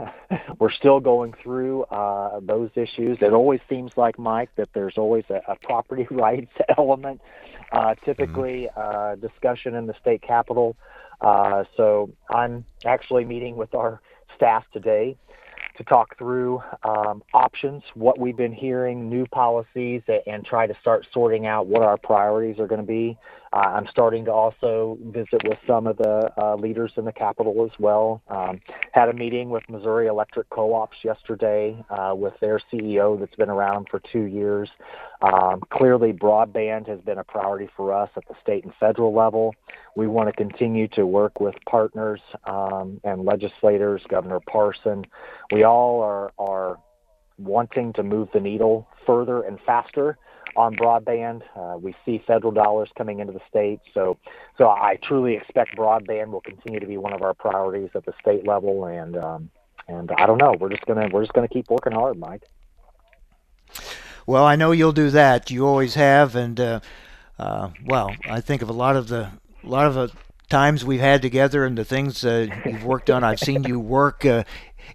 [0.59, 3.17] we're still going through uh, those issues.
[3.21, 7.21] It always seems like Mike that there's always a, a property rights element.
[7.71, 9.23] Uh, typically, mm-hmm.
[9.23, 10.75] uh, discussion in the state capitol.
[11.21, 14.01] Uh, so I'm actually meeting with our
[14.41, 15.15] staff today
[15.77, 21.05] to talk through um, options, what we've been hearing, new policies, and try to start
[21.13, 23.15] sorting out what our priorities are going to be.
[23.53, 27.69] Uh, I'm starting to also visit with some of the uh, leaders in the capital
[27.69, 28.21] as well.
[28.29, 28.61] Um,
[28.93, 33.87] had a meeting with Missouri Electric Co-ops yesterday uh, with their CEO that's been around
[33.91, 34.69] for two years.
[35.21, 39.53] Um, clearly, broadband has been a priority for us at the state and federal level.
[39.97, 45.05] We want to continue to work with partners um, and legislators, Governor Parson.
[45.51, 46.77] We all are, are
[47.37, 50.17] wanting to move the needle further and faster
[50.55, 51.41] on broadband.
[51.55, 54.17] Uh, we see federal dollars coming into the state, so
[54.57, 58.13] so I truly expect broadband will continue to be one of our priorities at the
[58.19, 58.85] state level.
[58.85, 59.49] And um,
[59.87, 62.43] and I don't know, we're just gonna we're just gonna keep working hard, Mike.
[64.25, 65.49] Well, I know you'll do that.
[65.49, 66.79] You always have, and uh,
[67.39, 69.31] uh, well, I think of a lot of the
[69.63, 70.11] a lot of the
[70.49, 73.23] times we've had together and the things uh, you've worked on.
[73.23, 74.43] I've seen you work uh,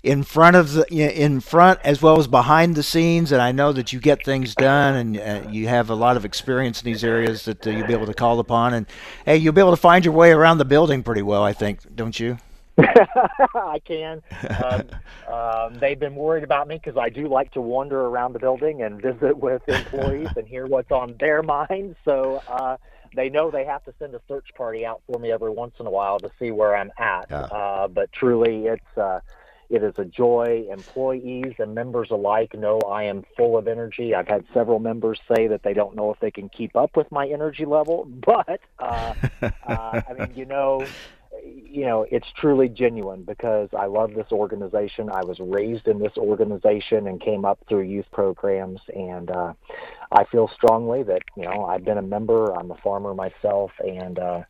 [0.03, 3.73] in front of the in front as well as behind the scenes and i know
[3.73, 7.05] that you get things done and uh, you have a lot of experience in these
[7.05, 8.87] areas that uh, you'll be able to call upon and
[9.25, 11.81] hey you'll be able to find your way around the building pretty well i think
[11.95, 12.39] don't you
[13.55, 14.23] I can.
[14.63, 14.83] Um,
[15.33, 18.83] um, they've been worried about me because I do like to wander around the building
[18.83, 21.97] and visit with employees and hear what's on their minds.
[22.05, 22.77] So uh,
[23.15, 25.87] they know they have to send a search party out for me every once in
[25.87, 27.27] a while to see where I'm at.
[27.31, 27.43] Yeah.
[27.45, 29.21] Uh, but truly, it's uh,
[29.69, 30.67] it is a joy.
[30.71, 34.15] Employees and members alike know I am full of energy.
[34.15, 37.11] I've had several members say that they don't know if they can keep up with
[37.11, 39.51] my energy level, but uh, uh,
[40.09, 40.87] I mean, you know,
[41.45, 45.11] you know, it's truly genuine because I love this organization.
[45.11, 49.53] I was raised in this organization and came up through youth programs, and uh,
[50.13, 52.53] I feel strongly that you know I've been a member.
[52.53, 54.43] I'm a farmer myself, and uh,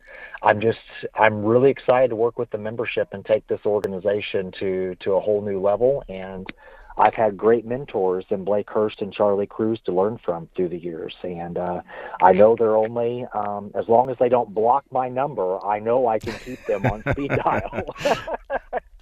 [0.42, 0.78] I'm just
[1.14, 5.20] I'm really excited to work with the membership and take this organization to to a
[5.20, 6.04] whole new level.
[6.09, 6.46] And
[6.98, 10.78] I've had great mentors in Blake Hurst and Charlie Kruse to learn from through the
[10.78, 11.80] years, and uh,
[12.22, 15.64] I know they're only um, as long as they don't block my number.
[15.64, 17.94] I know I can keep them on speed dial.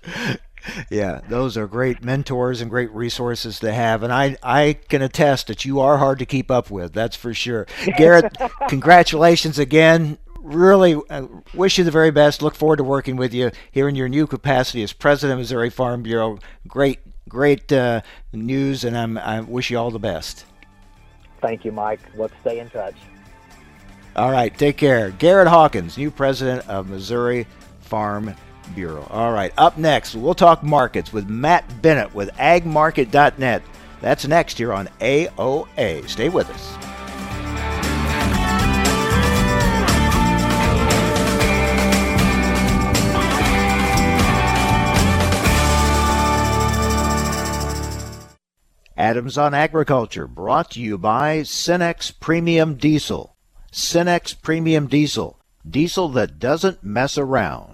[0.90, 5.46] yeah, those are great mentors and great resources to have, and I I can attest
[5.48, 6.92] that you are hard to keep up with.
[6.92, 7.66] That's for sure.
[7.96, 8.36] Garrett,
[8.68, 12.42] congratulations again really uh, wish you the very best.
[12.42, 15.70] Look forward to working with you here in your new capacity as president of Missouri
[15.70, 16.38] Farm Bureau.
[16.68, 18.02] Great great uh,
[18.32, 20.44] news, and I'm, I wish you all the best.
[21.40, 22.00] Thank you, Mike.
[22.14, 22.94] Let's stay in touch.
[24.16, 25.10] All right, take care.
[25.10, 27.46] Garrett Hawkins, new president of Missouri
[27.80, 28.34] Farm
[28.74, 29.06] Bureau.
[29.10, 33.62] All right, up next, we'll talk markets with Matt Bennett with agmarket.net.
[34.00, 36.08] That's next here on AOA.
[36.08, 36.94] Stay with us.
[48.96, 53.34] Adams on Agriculture, brought to you by Cenex Premium Diesel.
[53.72, 57.73] Cenex Premium Diesel, diesel that doesn't mess around.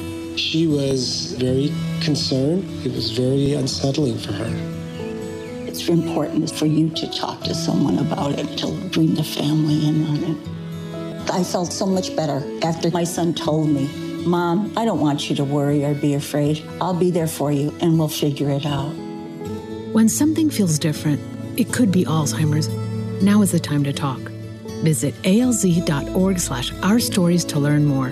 [0.35, 2.63] She was very concerned.
[2.85, 4.51] It was very unsettling for her.
[5.67, 10.05] It's important for you to talk to someone about it, to bring the family in
[10.05, 11.31] on it.
[11.31, 13.87] I felt so much better after my son told me,
[14.25, 16.63] Mom, I don't want you to worry or be afraid.
[16.79, 18.91] I'll be there for you and we'll figure it out.
[19.93, 21.19] When something feels different,
[21.57, 22.67] it could be Alzheimer's.
[23.23, 24.19] Now is the time to talk.
[24.83, 28.11] Visit alz.org slash our stories to learn more.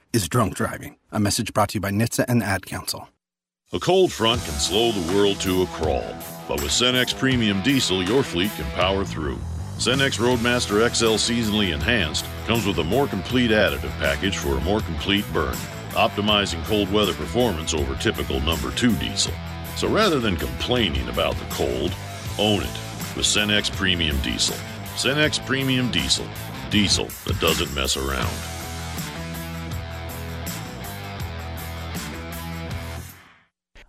[0.13, 0.97] is drunk driving.
[1.11, 3.09] A message brought to you by NHTSA and the Ad Council.
[3.73, 6.15] A cold front can slow the world to a crawl,
[6.47, 9.39] but with Cenex Premium Diesel, your fleet can power through.
[9.77, 14.81] Cenex Roadmaster XL Seasonally Enhanced comes with a more complete additive package for a more
[14.81, 15.55] complete burn,
[15.91, 19.33] optimizing cold weather performance over typical number 2 diesel.
[19.77, 21.95] So rather than complaining about the cold,
[22.37, 22.79] own it
[23.15, 24.55] with Cenex Premium Diesel.
[24.95, 26.27] Cenex Premium Diesel.
[26.69, 28.50] Diesel that doesn't mess around.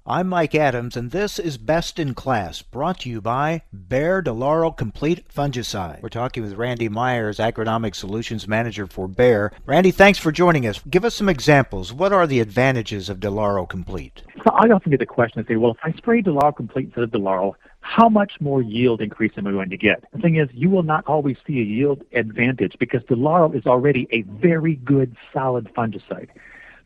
[0.05, 4.77] I'm Mike Adams, and this is Best in Class, brought to you by Bayer Delaro
[4.77, 6.03] Complete Fungicide.
[6.03, 9.53] We're talking with Randy Myers, Agronomic Solutions Manager for Bayer.
[9.65, 10.81] Randy, thanks for joining us.
[10.91, 11.93] Give us some examples.
[11.93, 14.25] What are the advantages of Delaro Complete?
[14.45, 17.05] So I often get the question, I say, well, if I spray Delaro Complete instead
[17.05, 20.03] of Delaro, how much more yield increase am I going to get?
[20.13, 24.09] The thing is, you will not always see a yield advantage because Delaro is already
[24.11, 26.31] a very good, solid fungicide.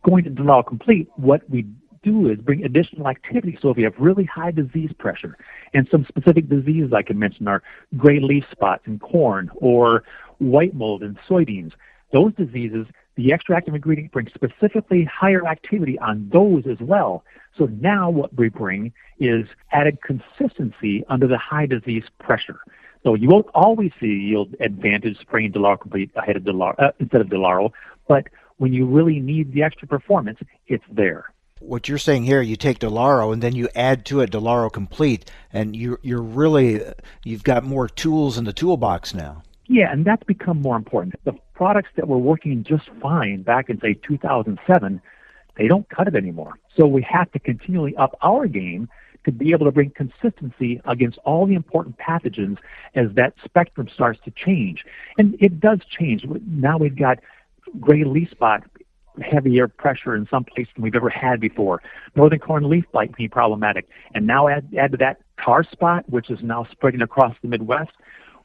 [0.02, 1.66] Going to Delaro Complete, what we
[2.06, 3.58] do is bring additional activity.
[3.60, 5.36] So if you have really high disease pressure,
[5.74, 7.62] and some specific diseases I can mention are
[7.96, 10.04] gray leaf spot in corn or
[10.38, 11.72] white mold in soybeans,
[12.12, 12.86] those diseases,
[13.16, 17.24] the extra active ingredient brings specifically higher activity on those as well.
[17.58, 22.60] So now what we bring is added consistency under the high disease pressure.
[23.02, 27.28] So you won't always see yield advantage spraying Delaro complete ahead of uh, instead of
[27.28, 27.72] Delaro,
[28.06, 28.28] but
[28.58, 31.26] when you really need the extra performance, it's there
[31.60, 35.30] what you're saying here, you take Delaro and then you add to it Delaro Complete,
[35.52, 36.82] and you, you're really
[37.24, 39.42] you've got more tools in the toolbox now.
[39.66, 41.14] Yeah, and that's become more important.
[41.24, 45.02] The products that were working just fine back in say 2007,
[45.56, 46.54] they don't cut it anymore.
[46.76, 48.88] So we have to continually up our game
[49.24, 52.58] to be able to bring consistency against all the important pathogens
[52.94, 54.84] as that spectrum starts to change.
[55.18, 56.24] And it does change.
[56.46, 57.18] Now we've got
[57.80, 58.62] gray leaf spot
[59.22, 61.82] heavier pressure in some places than we've ever had before.
[62.14, 63.88] Northern corn leaf blight can be problematic.
[64.14, 67.92] And now add, add to that tar spot, which is now spreading across the Midwest.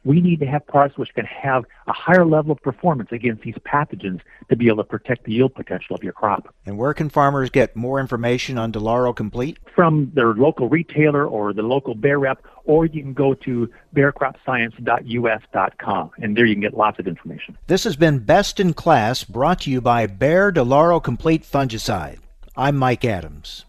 [0.03, 3.55] We need to have products which can have a higher level of performance against these
[3.71, 6.53] pathogens to be able to protect the yield potential of your crop.
[6.65, 9.59] And where can farmers get more information on Delaro Complete?
[9.75, 16.11] From their local retailer or the local Bayer rep, or you can go to bayercropscience.us.com,
[16.21, 17.57] and there you can get lots of information.
[17.67, 22.19] This has been Best in Class, brought to you by Bayer Delaro Complete Fungicide.
[22.55, 23.65] I'm Mike Adams.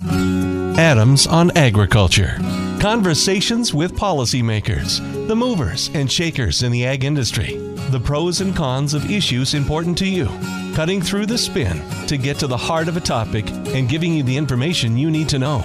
[0.00, 2.36] Adams on Agriculture.
[2.80, 7.56] Conversations with policymakers, the movers and shakers in the ag industry,
[7.90, 10.26] the pros and cons of issues important to you,
[10.74, 14.22] cutting through the spin to get to the heart of a topic and giving you
[14.22, 15.64] the information you need to know.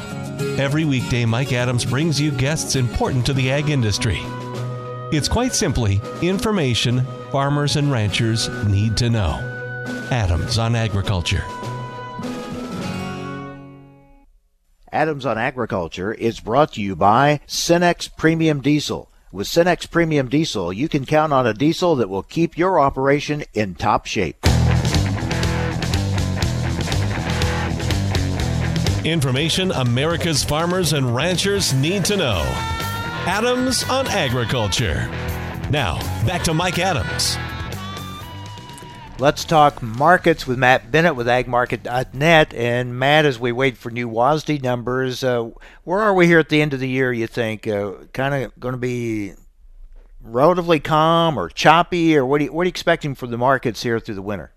[0.59, 4.19] Every weekday, Mike Adams brings you guests important to the ag industry.
[5.11, 9.47] It's quite simply information farmers and ranchers need to know.
[10.11, 11.43] Adams on Agriculture.
[14.91, 19.09] Adams on Agriculture is brought to you by Cenex Premium Diesel.
[19.31, 23.45] With Cenex Premium Diesel, you can count on a diesel that will keep your operation
[23.53, 24.45] in top shape.
[29.03, 32.43] Information America's farmers and ranchers need to know.
[33.25, 35.07] Adams on Agriculture.
[35.71, 35.97] Now,
[36.27, 37.35] back to Mike Adams.
[39.17, 42.53] Let's talk markets with Matt Bennett with agmarket.net.
[42.53, 45.49] And Matt, as we wait for new WASDE numbers, uh,
[45.83, 47.67] where are we here at the end of the year, you think?
[47.67, 49.33] Uh, kind of going to be
[50.21, 53.81] relatively calm or choppy, or what are, you, what are you expecting for the markets
[53.81, 54.53] here through the winter?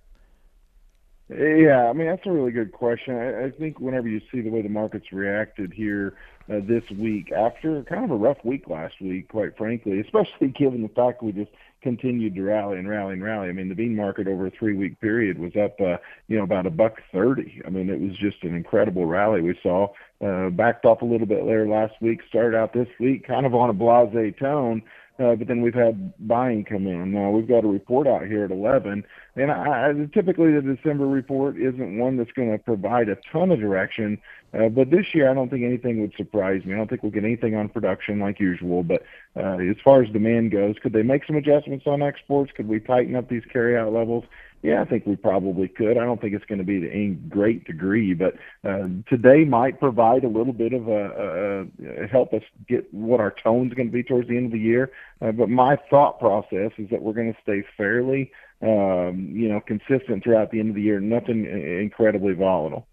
[1.30, 3.16] Yeah, I mean, that's a really good question.
[3.16, 6.16] I, I think whenever you see the way the markets reacted here
[6.50, 10.82] uh, this week after kind of a rough week last week, quite frankly, especially given
[10.82, 11.50] the fact we just
[11.82, 13.48] continued to rally and rally and rally.
[13.48, 15.96] I mean, the bean market over a three-week period was up, uh,
[16.28, 17.62] you know, about a buck thirty.
[17.66, 19.88] I mean, it was just an incredible rally we saw.
[20.24, 23.54] Uh, backed off a little bit there last week, started out this week kind of
[23.54, 24.82] on a blasé tone.
[25.16, 27.12] But then we've had buying come in.
[27.12, 29.04] Now we've got a report out here at 11,
[29.36, 33.52] and I, I, typically the December report isn't one that's going to provide a ton
[33.52, 34.18] of direction.
[34.52, 36.74] Uh, but this year, I don't think anything would surprise me.
[36.74, 38.82] I don't think we'll get anything on production like usual.
[38.82, 39.02] But
[39.36, 42.52] uh, as far as demand goes, could they make some adjustments on exports?
[42.56, 44.24] Could we tighten up these carryout levels?
[44.64, 45.98] Yeah, I think we probably could.
[45.98, 48.32] I don't think it's going to be to any great degree, but
[48.66, 53.20] uh, today might provide a little bit of a, a, a help us get what
[53.20, 54.90] our tone's going to be towards the end of the year.
[55.20, 59.60] Uh, but my thought process is that we're going to stay fairly, um, you know,
[59.60, 60.98] consistent throughout the end of the year.
[60.98, 62.86] Nothing incredibly volatile.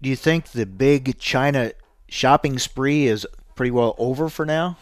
[0.00, 1.72] Do you think the big China
[2.08, 4.78] shopping spree is pretty well over for now?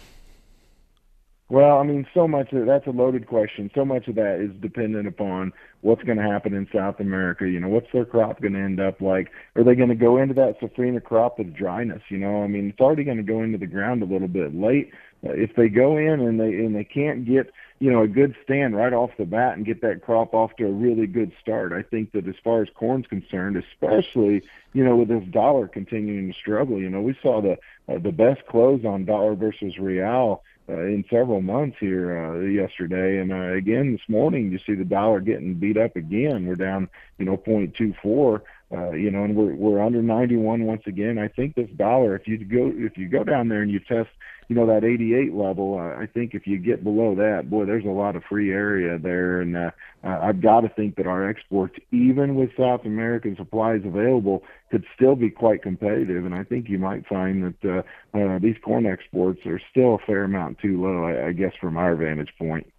[1.53, 3.71] Well, I mean, so much of that's a loaded question.
[3.75, 7.47] So much of that is dependent upon what's going to happen in South America.
[7.47, 9.29] You know, what's their crop going to end up like?
[9.55, 12.01] Are they going to go into that safrinha crop with dryness?
[12.09, 14.55] You know, I mean, it's already going to go into the ground a little bit
[14.55, 14.95] late.
[15.23, 18.75] If they go in and they and they can't get you know a good stand
[18.75, 21.83] right off the bat and get that crop off to a really good start, I
[21.83, 24.43] think that as far as corn's concerned, especially
[24.73, 27.59] you know with this dollar continuing to struggle, you know, we saw the
[27.93, 30.43] uh, the best close on dollar versus real
[30.73, 34.85] uh, in several months here uh, yesterday, and uh, again this morning you see the
[34.85, 36.47] dollar getting beat up again.
[36.47, 38.41] We're down, you know, 0.24.
[38.75, 41.19] Uh, you know, and we're we're under 91 once again.
[41.19, 44.09] I think this dollar, if you go if you go down there and you test
[44.49, 45.79] you know that 88 level.
[45.79, 49.41] I think if you get below that, boy, there's a lot of free area there,
[49.41, 49.71] and uh,
[50.03, 55.15] I've got to think that our exports, even with South American supplies available, could still
[55.15, 56.25] be quite competitive.
[56.27, 57.85] And I think you might find that
[58.15, 61.05] uh, uh, these corn exports are still a fair amount too low.
[61.05, 62.73] I, I guess from our vantage point.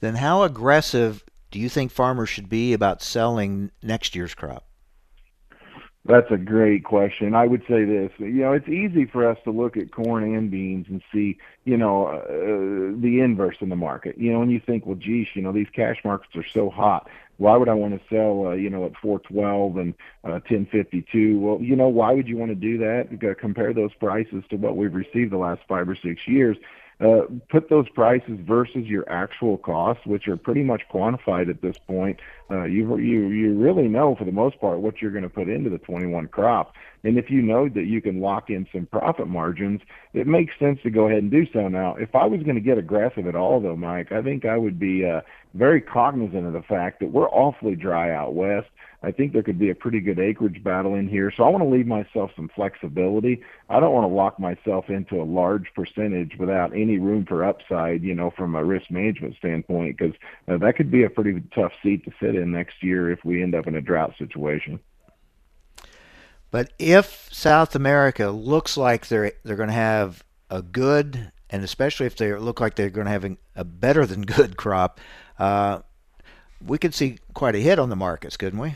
[0.00, 4.64] Then how aggressive do you think farmers should be about selling next year's crop?
[6.06, 7.34] That's a great question.
[7.34, 10.50] I would say this, you know, it's easy for us to look at corn and
[10.50, 14.16] beans and see, you know, uh, the inverse in the market.
[14.16, 17.06] You know, and you think, well, geez, you know, these cash markets are so hot.
[17.36, 19.94] Why would I want to sell, uh, you know, at 412 and
[20.24, 21.38] uh, 1052?
[21.38, 23.36] Well, you know, why would you want to do that?
[23.38, 26.56] Compare those prices to what we've received the last five or six years
[27.00, 31.76] uh, put those prices versus your actual costs, which are pretty much quantified at this
[31.86, 32.18] point.
[32.50, 35.48] Uh, you you you really know for the most part what you're going to put
[35.48, 39.28] into the 21 crop, and if you know that you can lock in some profit
[39.28, 39.80] margins,
[40.12, 41.68] it makes sense to go ahead and do so.
[41.68, 44.58] Now, if I was going to get aggressive at all, though, Mike, I think I
[44.58, 45.22] would be uh,
[45.54, 48.68] very cognizant of the fact that we're awfully dry out west.
[49.02, 51.32] I think there could be a pretty good acreage battle in here.
[51.34, 53.42] So I want to leave myself some flexibility.
[53.70, 58.02] I don't want to lock myself into a large percentage without any room for upside,
[58.02, 60.14] you know, from a risk management standpoint, because
[60.48, 63.42] uh, that could be a pretty tough seat to sit in next year if we
[63.42, 64.78] end up in a drought situation.
[66.50, 72.06] But if South America looks like they're they're going to have a good, and especially
[72.06, 75.00] if they look like they're going to have a better than good crop,
[75.40, 75.80] uh,
[76.64, 78.74] we could see quite a hit on the markets, couldn't we?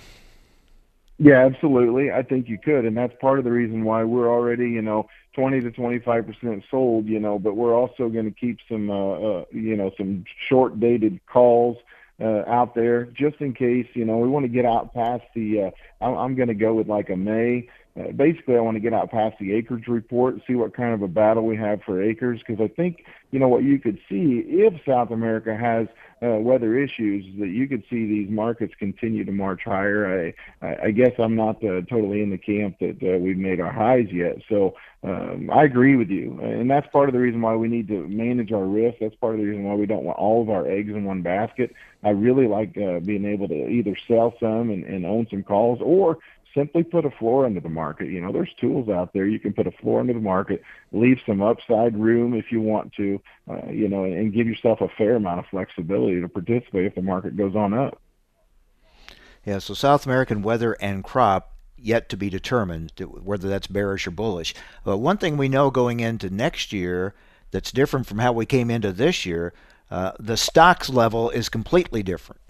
[1.19, 2.11] Yeah, absolutely.
[2.11, 5.09] I think you could, and that's part of the reason why we're already, you know,
[5.35, 7.07] 20 to 25 percent sold.
[7.07, 11.21] You know, but we're also going to keep some, uh, uh, you know, some short-dated
[11.27, 11.77] calls
[12.21, 13.87] uh, out there just in case.
[13.95, 15.62] You know, we want to get out past the.
[15.62, 17.69] Uh, I'm, I'm going to go with like a May.
[17.99, 20.95] Uh, basically, I want to get out past the acreage report, and see what kind
[20.95, 23.99] of a battle we have for acres, because I think you know what you could
[24.09, 25.87] see if South America has
[26.25, 30.35] uh, weather issues that you could see these markets continue to march higher.
[30.63, 33.73] I, I, guess I'm not uh, totally in the camp that uh, we've made our
[33.73, 34.39] highs yet.
[34.49, 37.89] So um, I agree with you, and that's part of the reason why we need
[37.89, 38.99] to manage our risk.
[39.01, 41.23] That's part of the reason why we don't want all of our eggs in one
[41.23, 41.75] basket.
[42.03, 45.81] I really like uh, being able to either sell some and, and own some calls,
[45.83, 46.19] or
[46.55, 48.09] simply put a floor into the market.
[48.09, 49.27] You know, there's tools out there.
[49.27, 52.93] You can put a floor into the market, leave some upside room if you want
[52.95, 56.95] to, uh, you know, and give yourself a fair amount of flexibility to participate if
[56.95, 58.01] the market goes on up.
[59.45, 64.11] Yeah, so South American weather and crop yet to be determined whether that's bearish or
[64.11, 64.55] bullish.
[64.85, 67.15] But one thing we know going into next year
[67.51, 69.53] that's different from how we came into this year,
[69.91, 72.41] uh, the stocks level is completely different.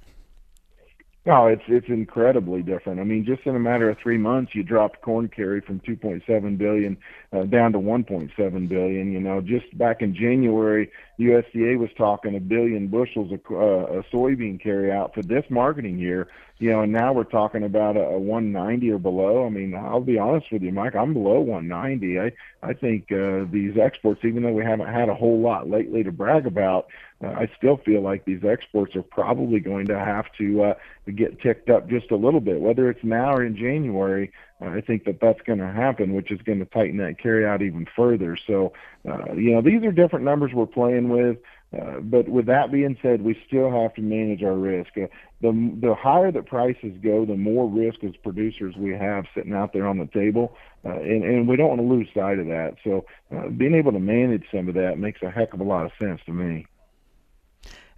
[1.26, 3.00] No, it's it's incredibly different.
[3.00, 6.58] I mean, just in a matter of three months, you dropped corn carry from 2.7
[6.58, 6.98] billion
[7.32, 9.10] uh, down to 1.7 billion.
[9.10, 14.62] You know, just back in January, USDA was talking a billion bushels of uh, soybean
[14.62, 16.28] carry out for this marketing year.
[16.58, 19.46] You know, and now we're talking about a, a 190 or below.
[19.46, 20.94] I mean, I'll be honest with you, Mike.
[20.94, 22.20] I'm below 190.
[22.20, 26.02] I I think uh, these exports, even though we haven't had a whole lot lately
[26.02, 26.88] to brag about,
[27.26, 30.74] I still feel like these exports are probably going to have to uh,
[31.14, 34.32] get ticked up just a little bit, whether it's now or in January.
[34.60, 37.46] Uh, I think that that's going to happen, which is going to tighten that carry
[37.46, 38.36] out even further.
[38.36, 38.72] So,
[39.08, 41.38] uh, you know, these are different numbers we're playing with.
[41.74, 44.90] Uh, but with that being said, we still have to manage our risk.
[44.96, 45.06] Uh,
[45.40, 45.50] the
[45.80, 49.86] the higher the prices go, the more risk as producers we have sitting out there
[49.86, 52.76] on the table, uh, and and we don't want to lose sight of that.
[52.84, 55.86] So uh, being able to manage some of that makes a heck of a lot
[55.86, 56.66] of sense to me.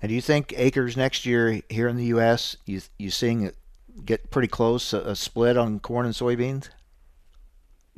[0.02, 2.56] And do you think acres next year here in the U.S.
[2.66, 3.56] you you seeing it
[4.04, 6.68] get pretty close a, a split on corn and soybeans?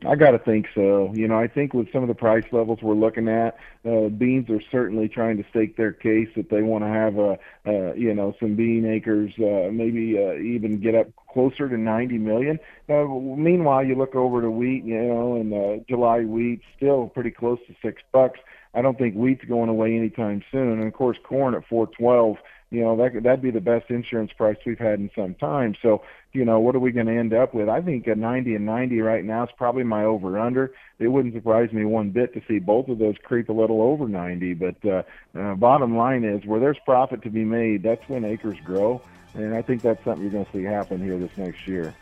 [0.06, 1.10] I got to think so.
[1.12, 4.48] You know, I think with some of the price levels we're looking at, uh, beans
[4.48, 8.14] are certainly trying to stake their case that they want to have a, uh, you
[8.14, 12.60] know, some bean acres, uh, maybe uh, even get up closer to 90 million.
[12.88, 17.32] Uh, meanwhile, you look over to wheat, you know, and uh, July wheat still pretty
[17.32, 18.38] close to six bucks.
[18.74, 20.72] I don't think wheat's going away anytime soon.
[20.72, 22.38] And of course, corn at 412
[22.70, 25.74] you know that that'd be the best insurance price we've had in some time.
[25.80, 26.02] So,
[26.32, 27.68] you know, what are we going to end up with?
[27.68, 30.74] I think a 90 and 90 right now is probably my over under.
[30.98, 34.06] It wouldn't surprise me one bit to see both of those creep a little over
[34.06, 34.54] 90.
[34.54, 35.02] But uh,
[35.38, 39.00] uh, bottom line is, where there's profit to be made, that's when acres grow,
[39.32, 41.94] and I think that's something you're going to see happen here this next year.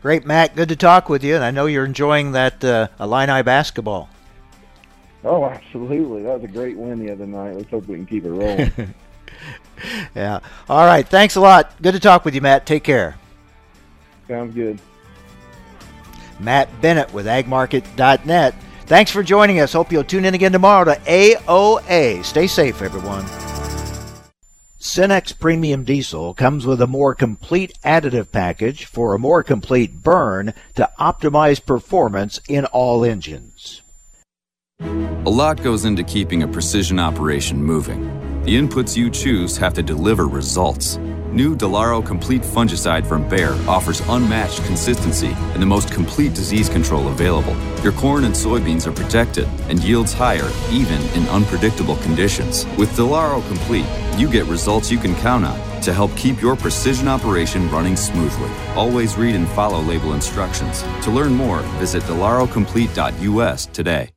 [0.00, 0.56] Great, Matt.
[0.56, 4.08] Good to talk with you, and I know you're enjoying that uh, Illini basketball.
[5.24, 6.22] Oh, absolutely.
[6.22, 7.56] That was a great win the other night.
[7.56, 8.72] Let's hope we can keep it rolling.
[10.14, 10.40] yeah.
[10.68, 11.06] All right.
[11.06, 11.80] Thanks a lot.
[11.82, 12.66] Good to talk with you, Matt.
[12.66, 13.16] Take care.
[14.28, 14.78] Sounds good.
[16.38, 18.54] Matt Bennett with agmarket.net.
[18.86, 19.72] Thanks for joining us.
[19.72, 22.24] Hope you'll tune in again tomorrow to AOA.
[22.24, 23.24] Stay safe, everyone.
[24.80, 30.54] Cenex Premium Diesel comes with a more complete additive package for a more complete burn
[30.74, 33.82] to optimize performance in all engines.
[34.82, 38.02] A lot goes into keeping a precision operation moving.
[38.44, 40.96] The inputs you choose have to deliver results.
[41.30, 47.08] New Delaro Complete Fungicide from Bayer offers unmatched consistency and the most complete disease control
[47.08, 47.54] available.
[47.82, 52.64] Your corn and soybeans are protected and yields higher even in unpredictable conditions.
[52.78, 53.86] With Delaro Complete,
[54.18, 58.50] you get results you can count on to help keep your precision operation running smoothly.
[58.74, 60.82] Always read and follow label instructions.
[61.04, 64.10] To learn more, visit delarocomplete.us today.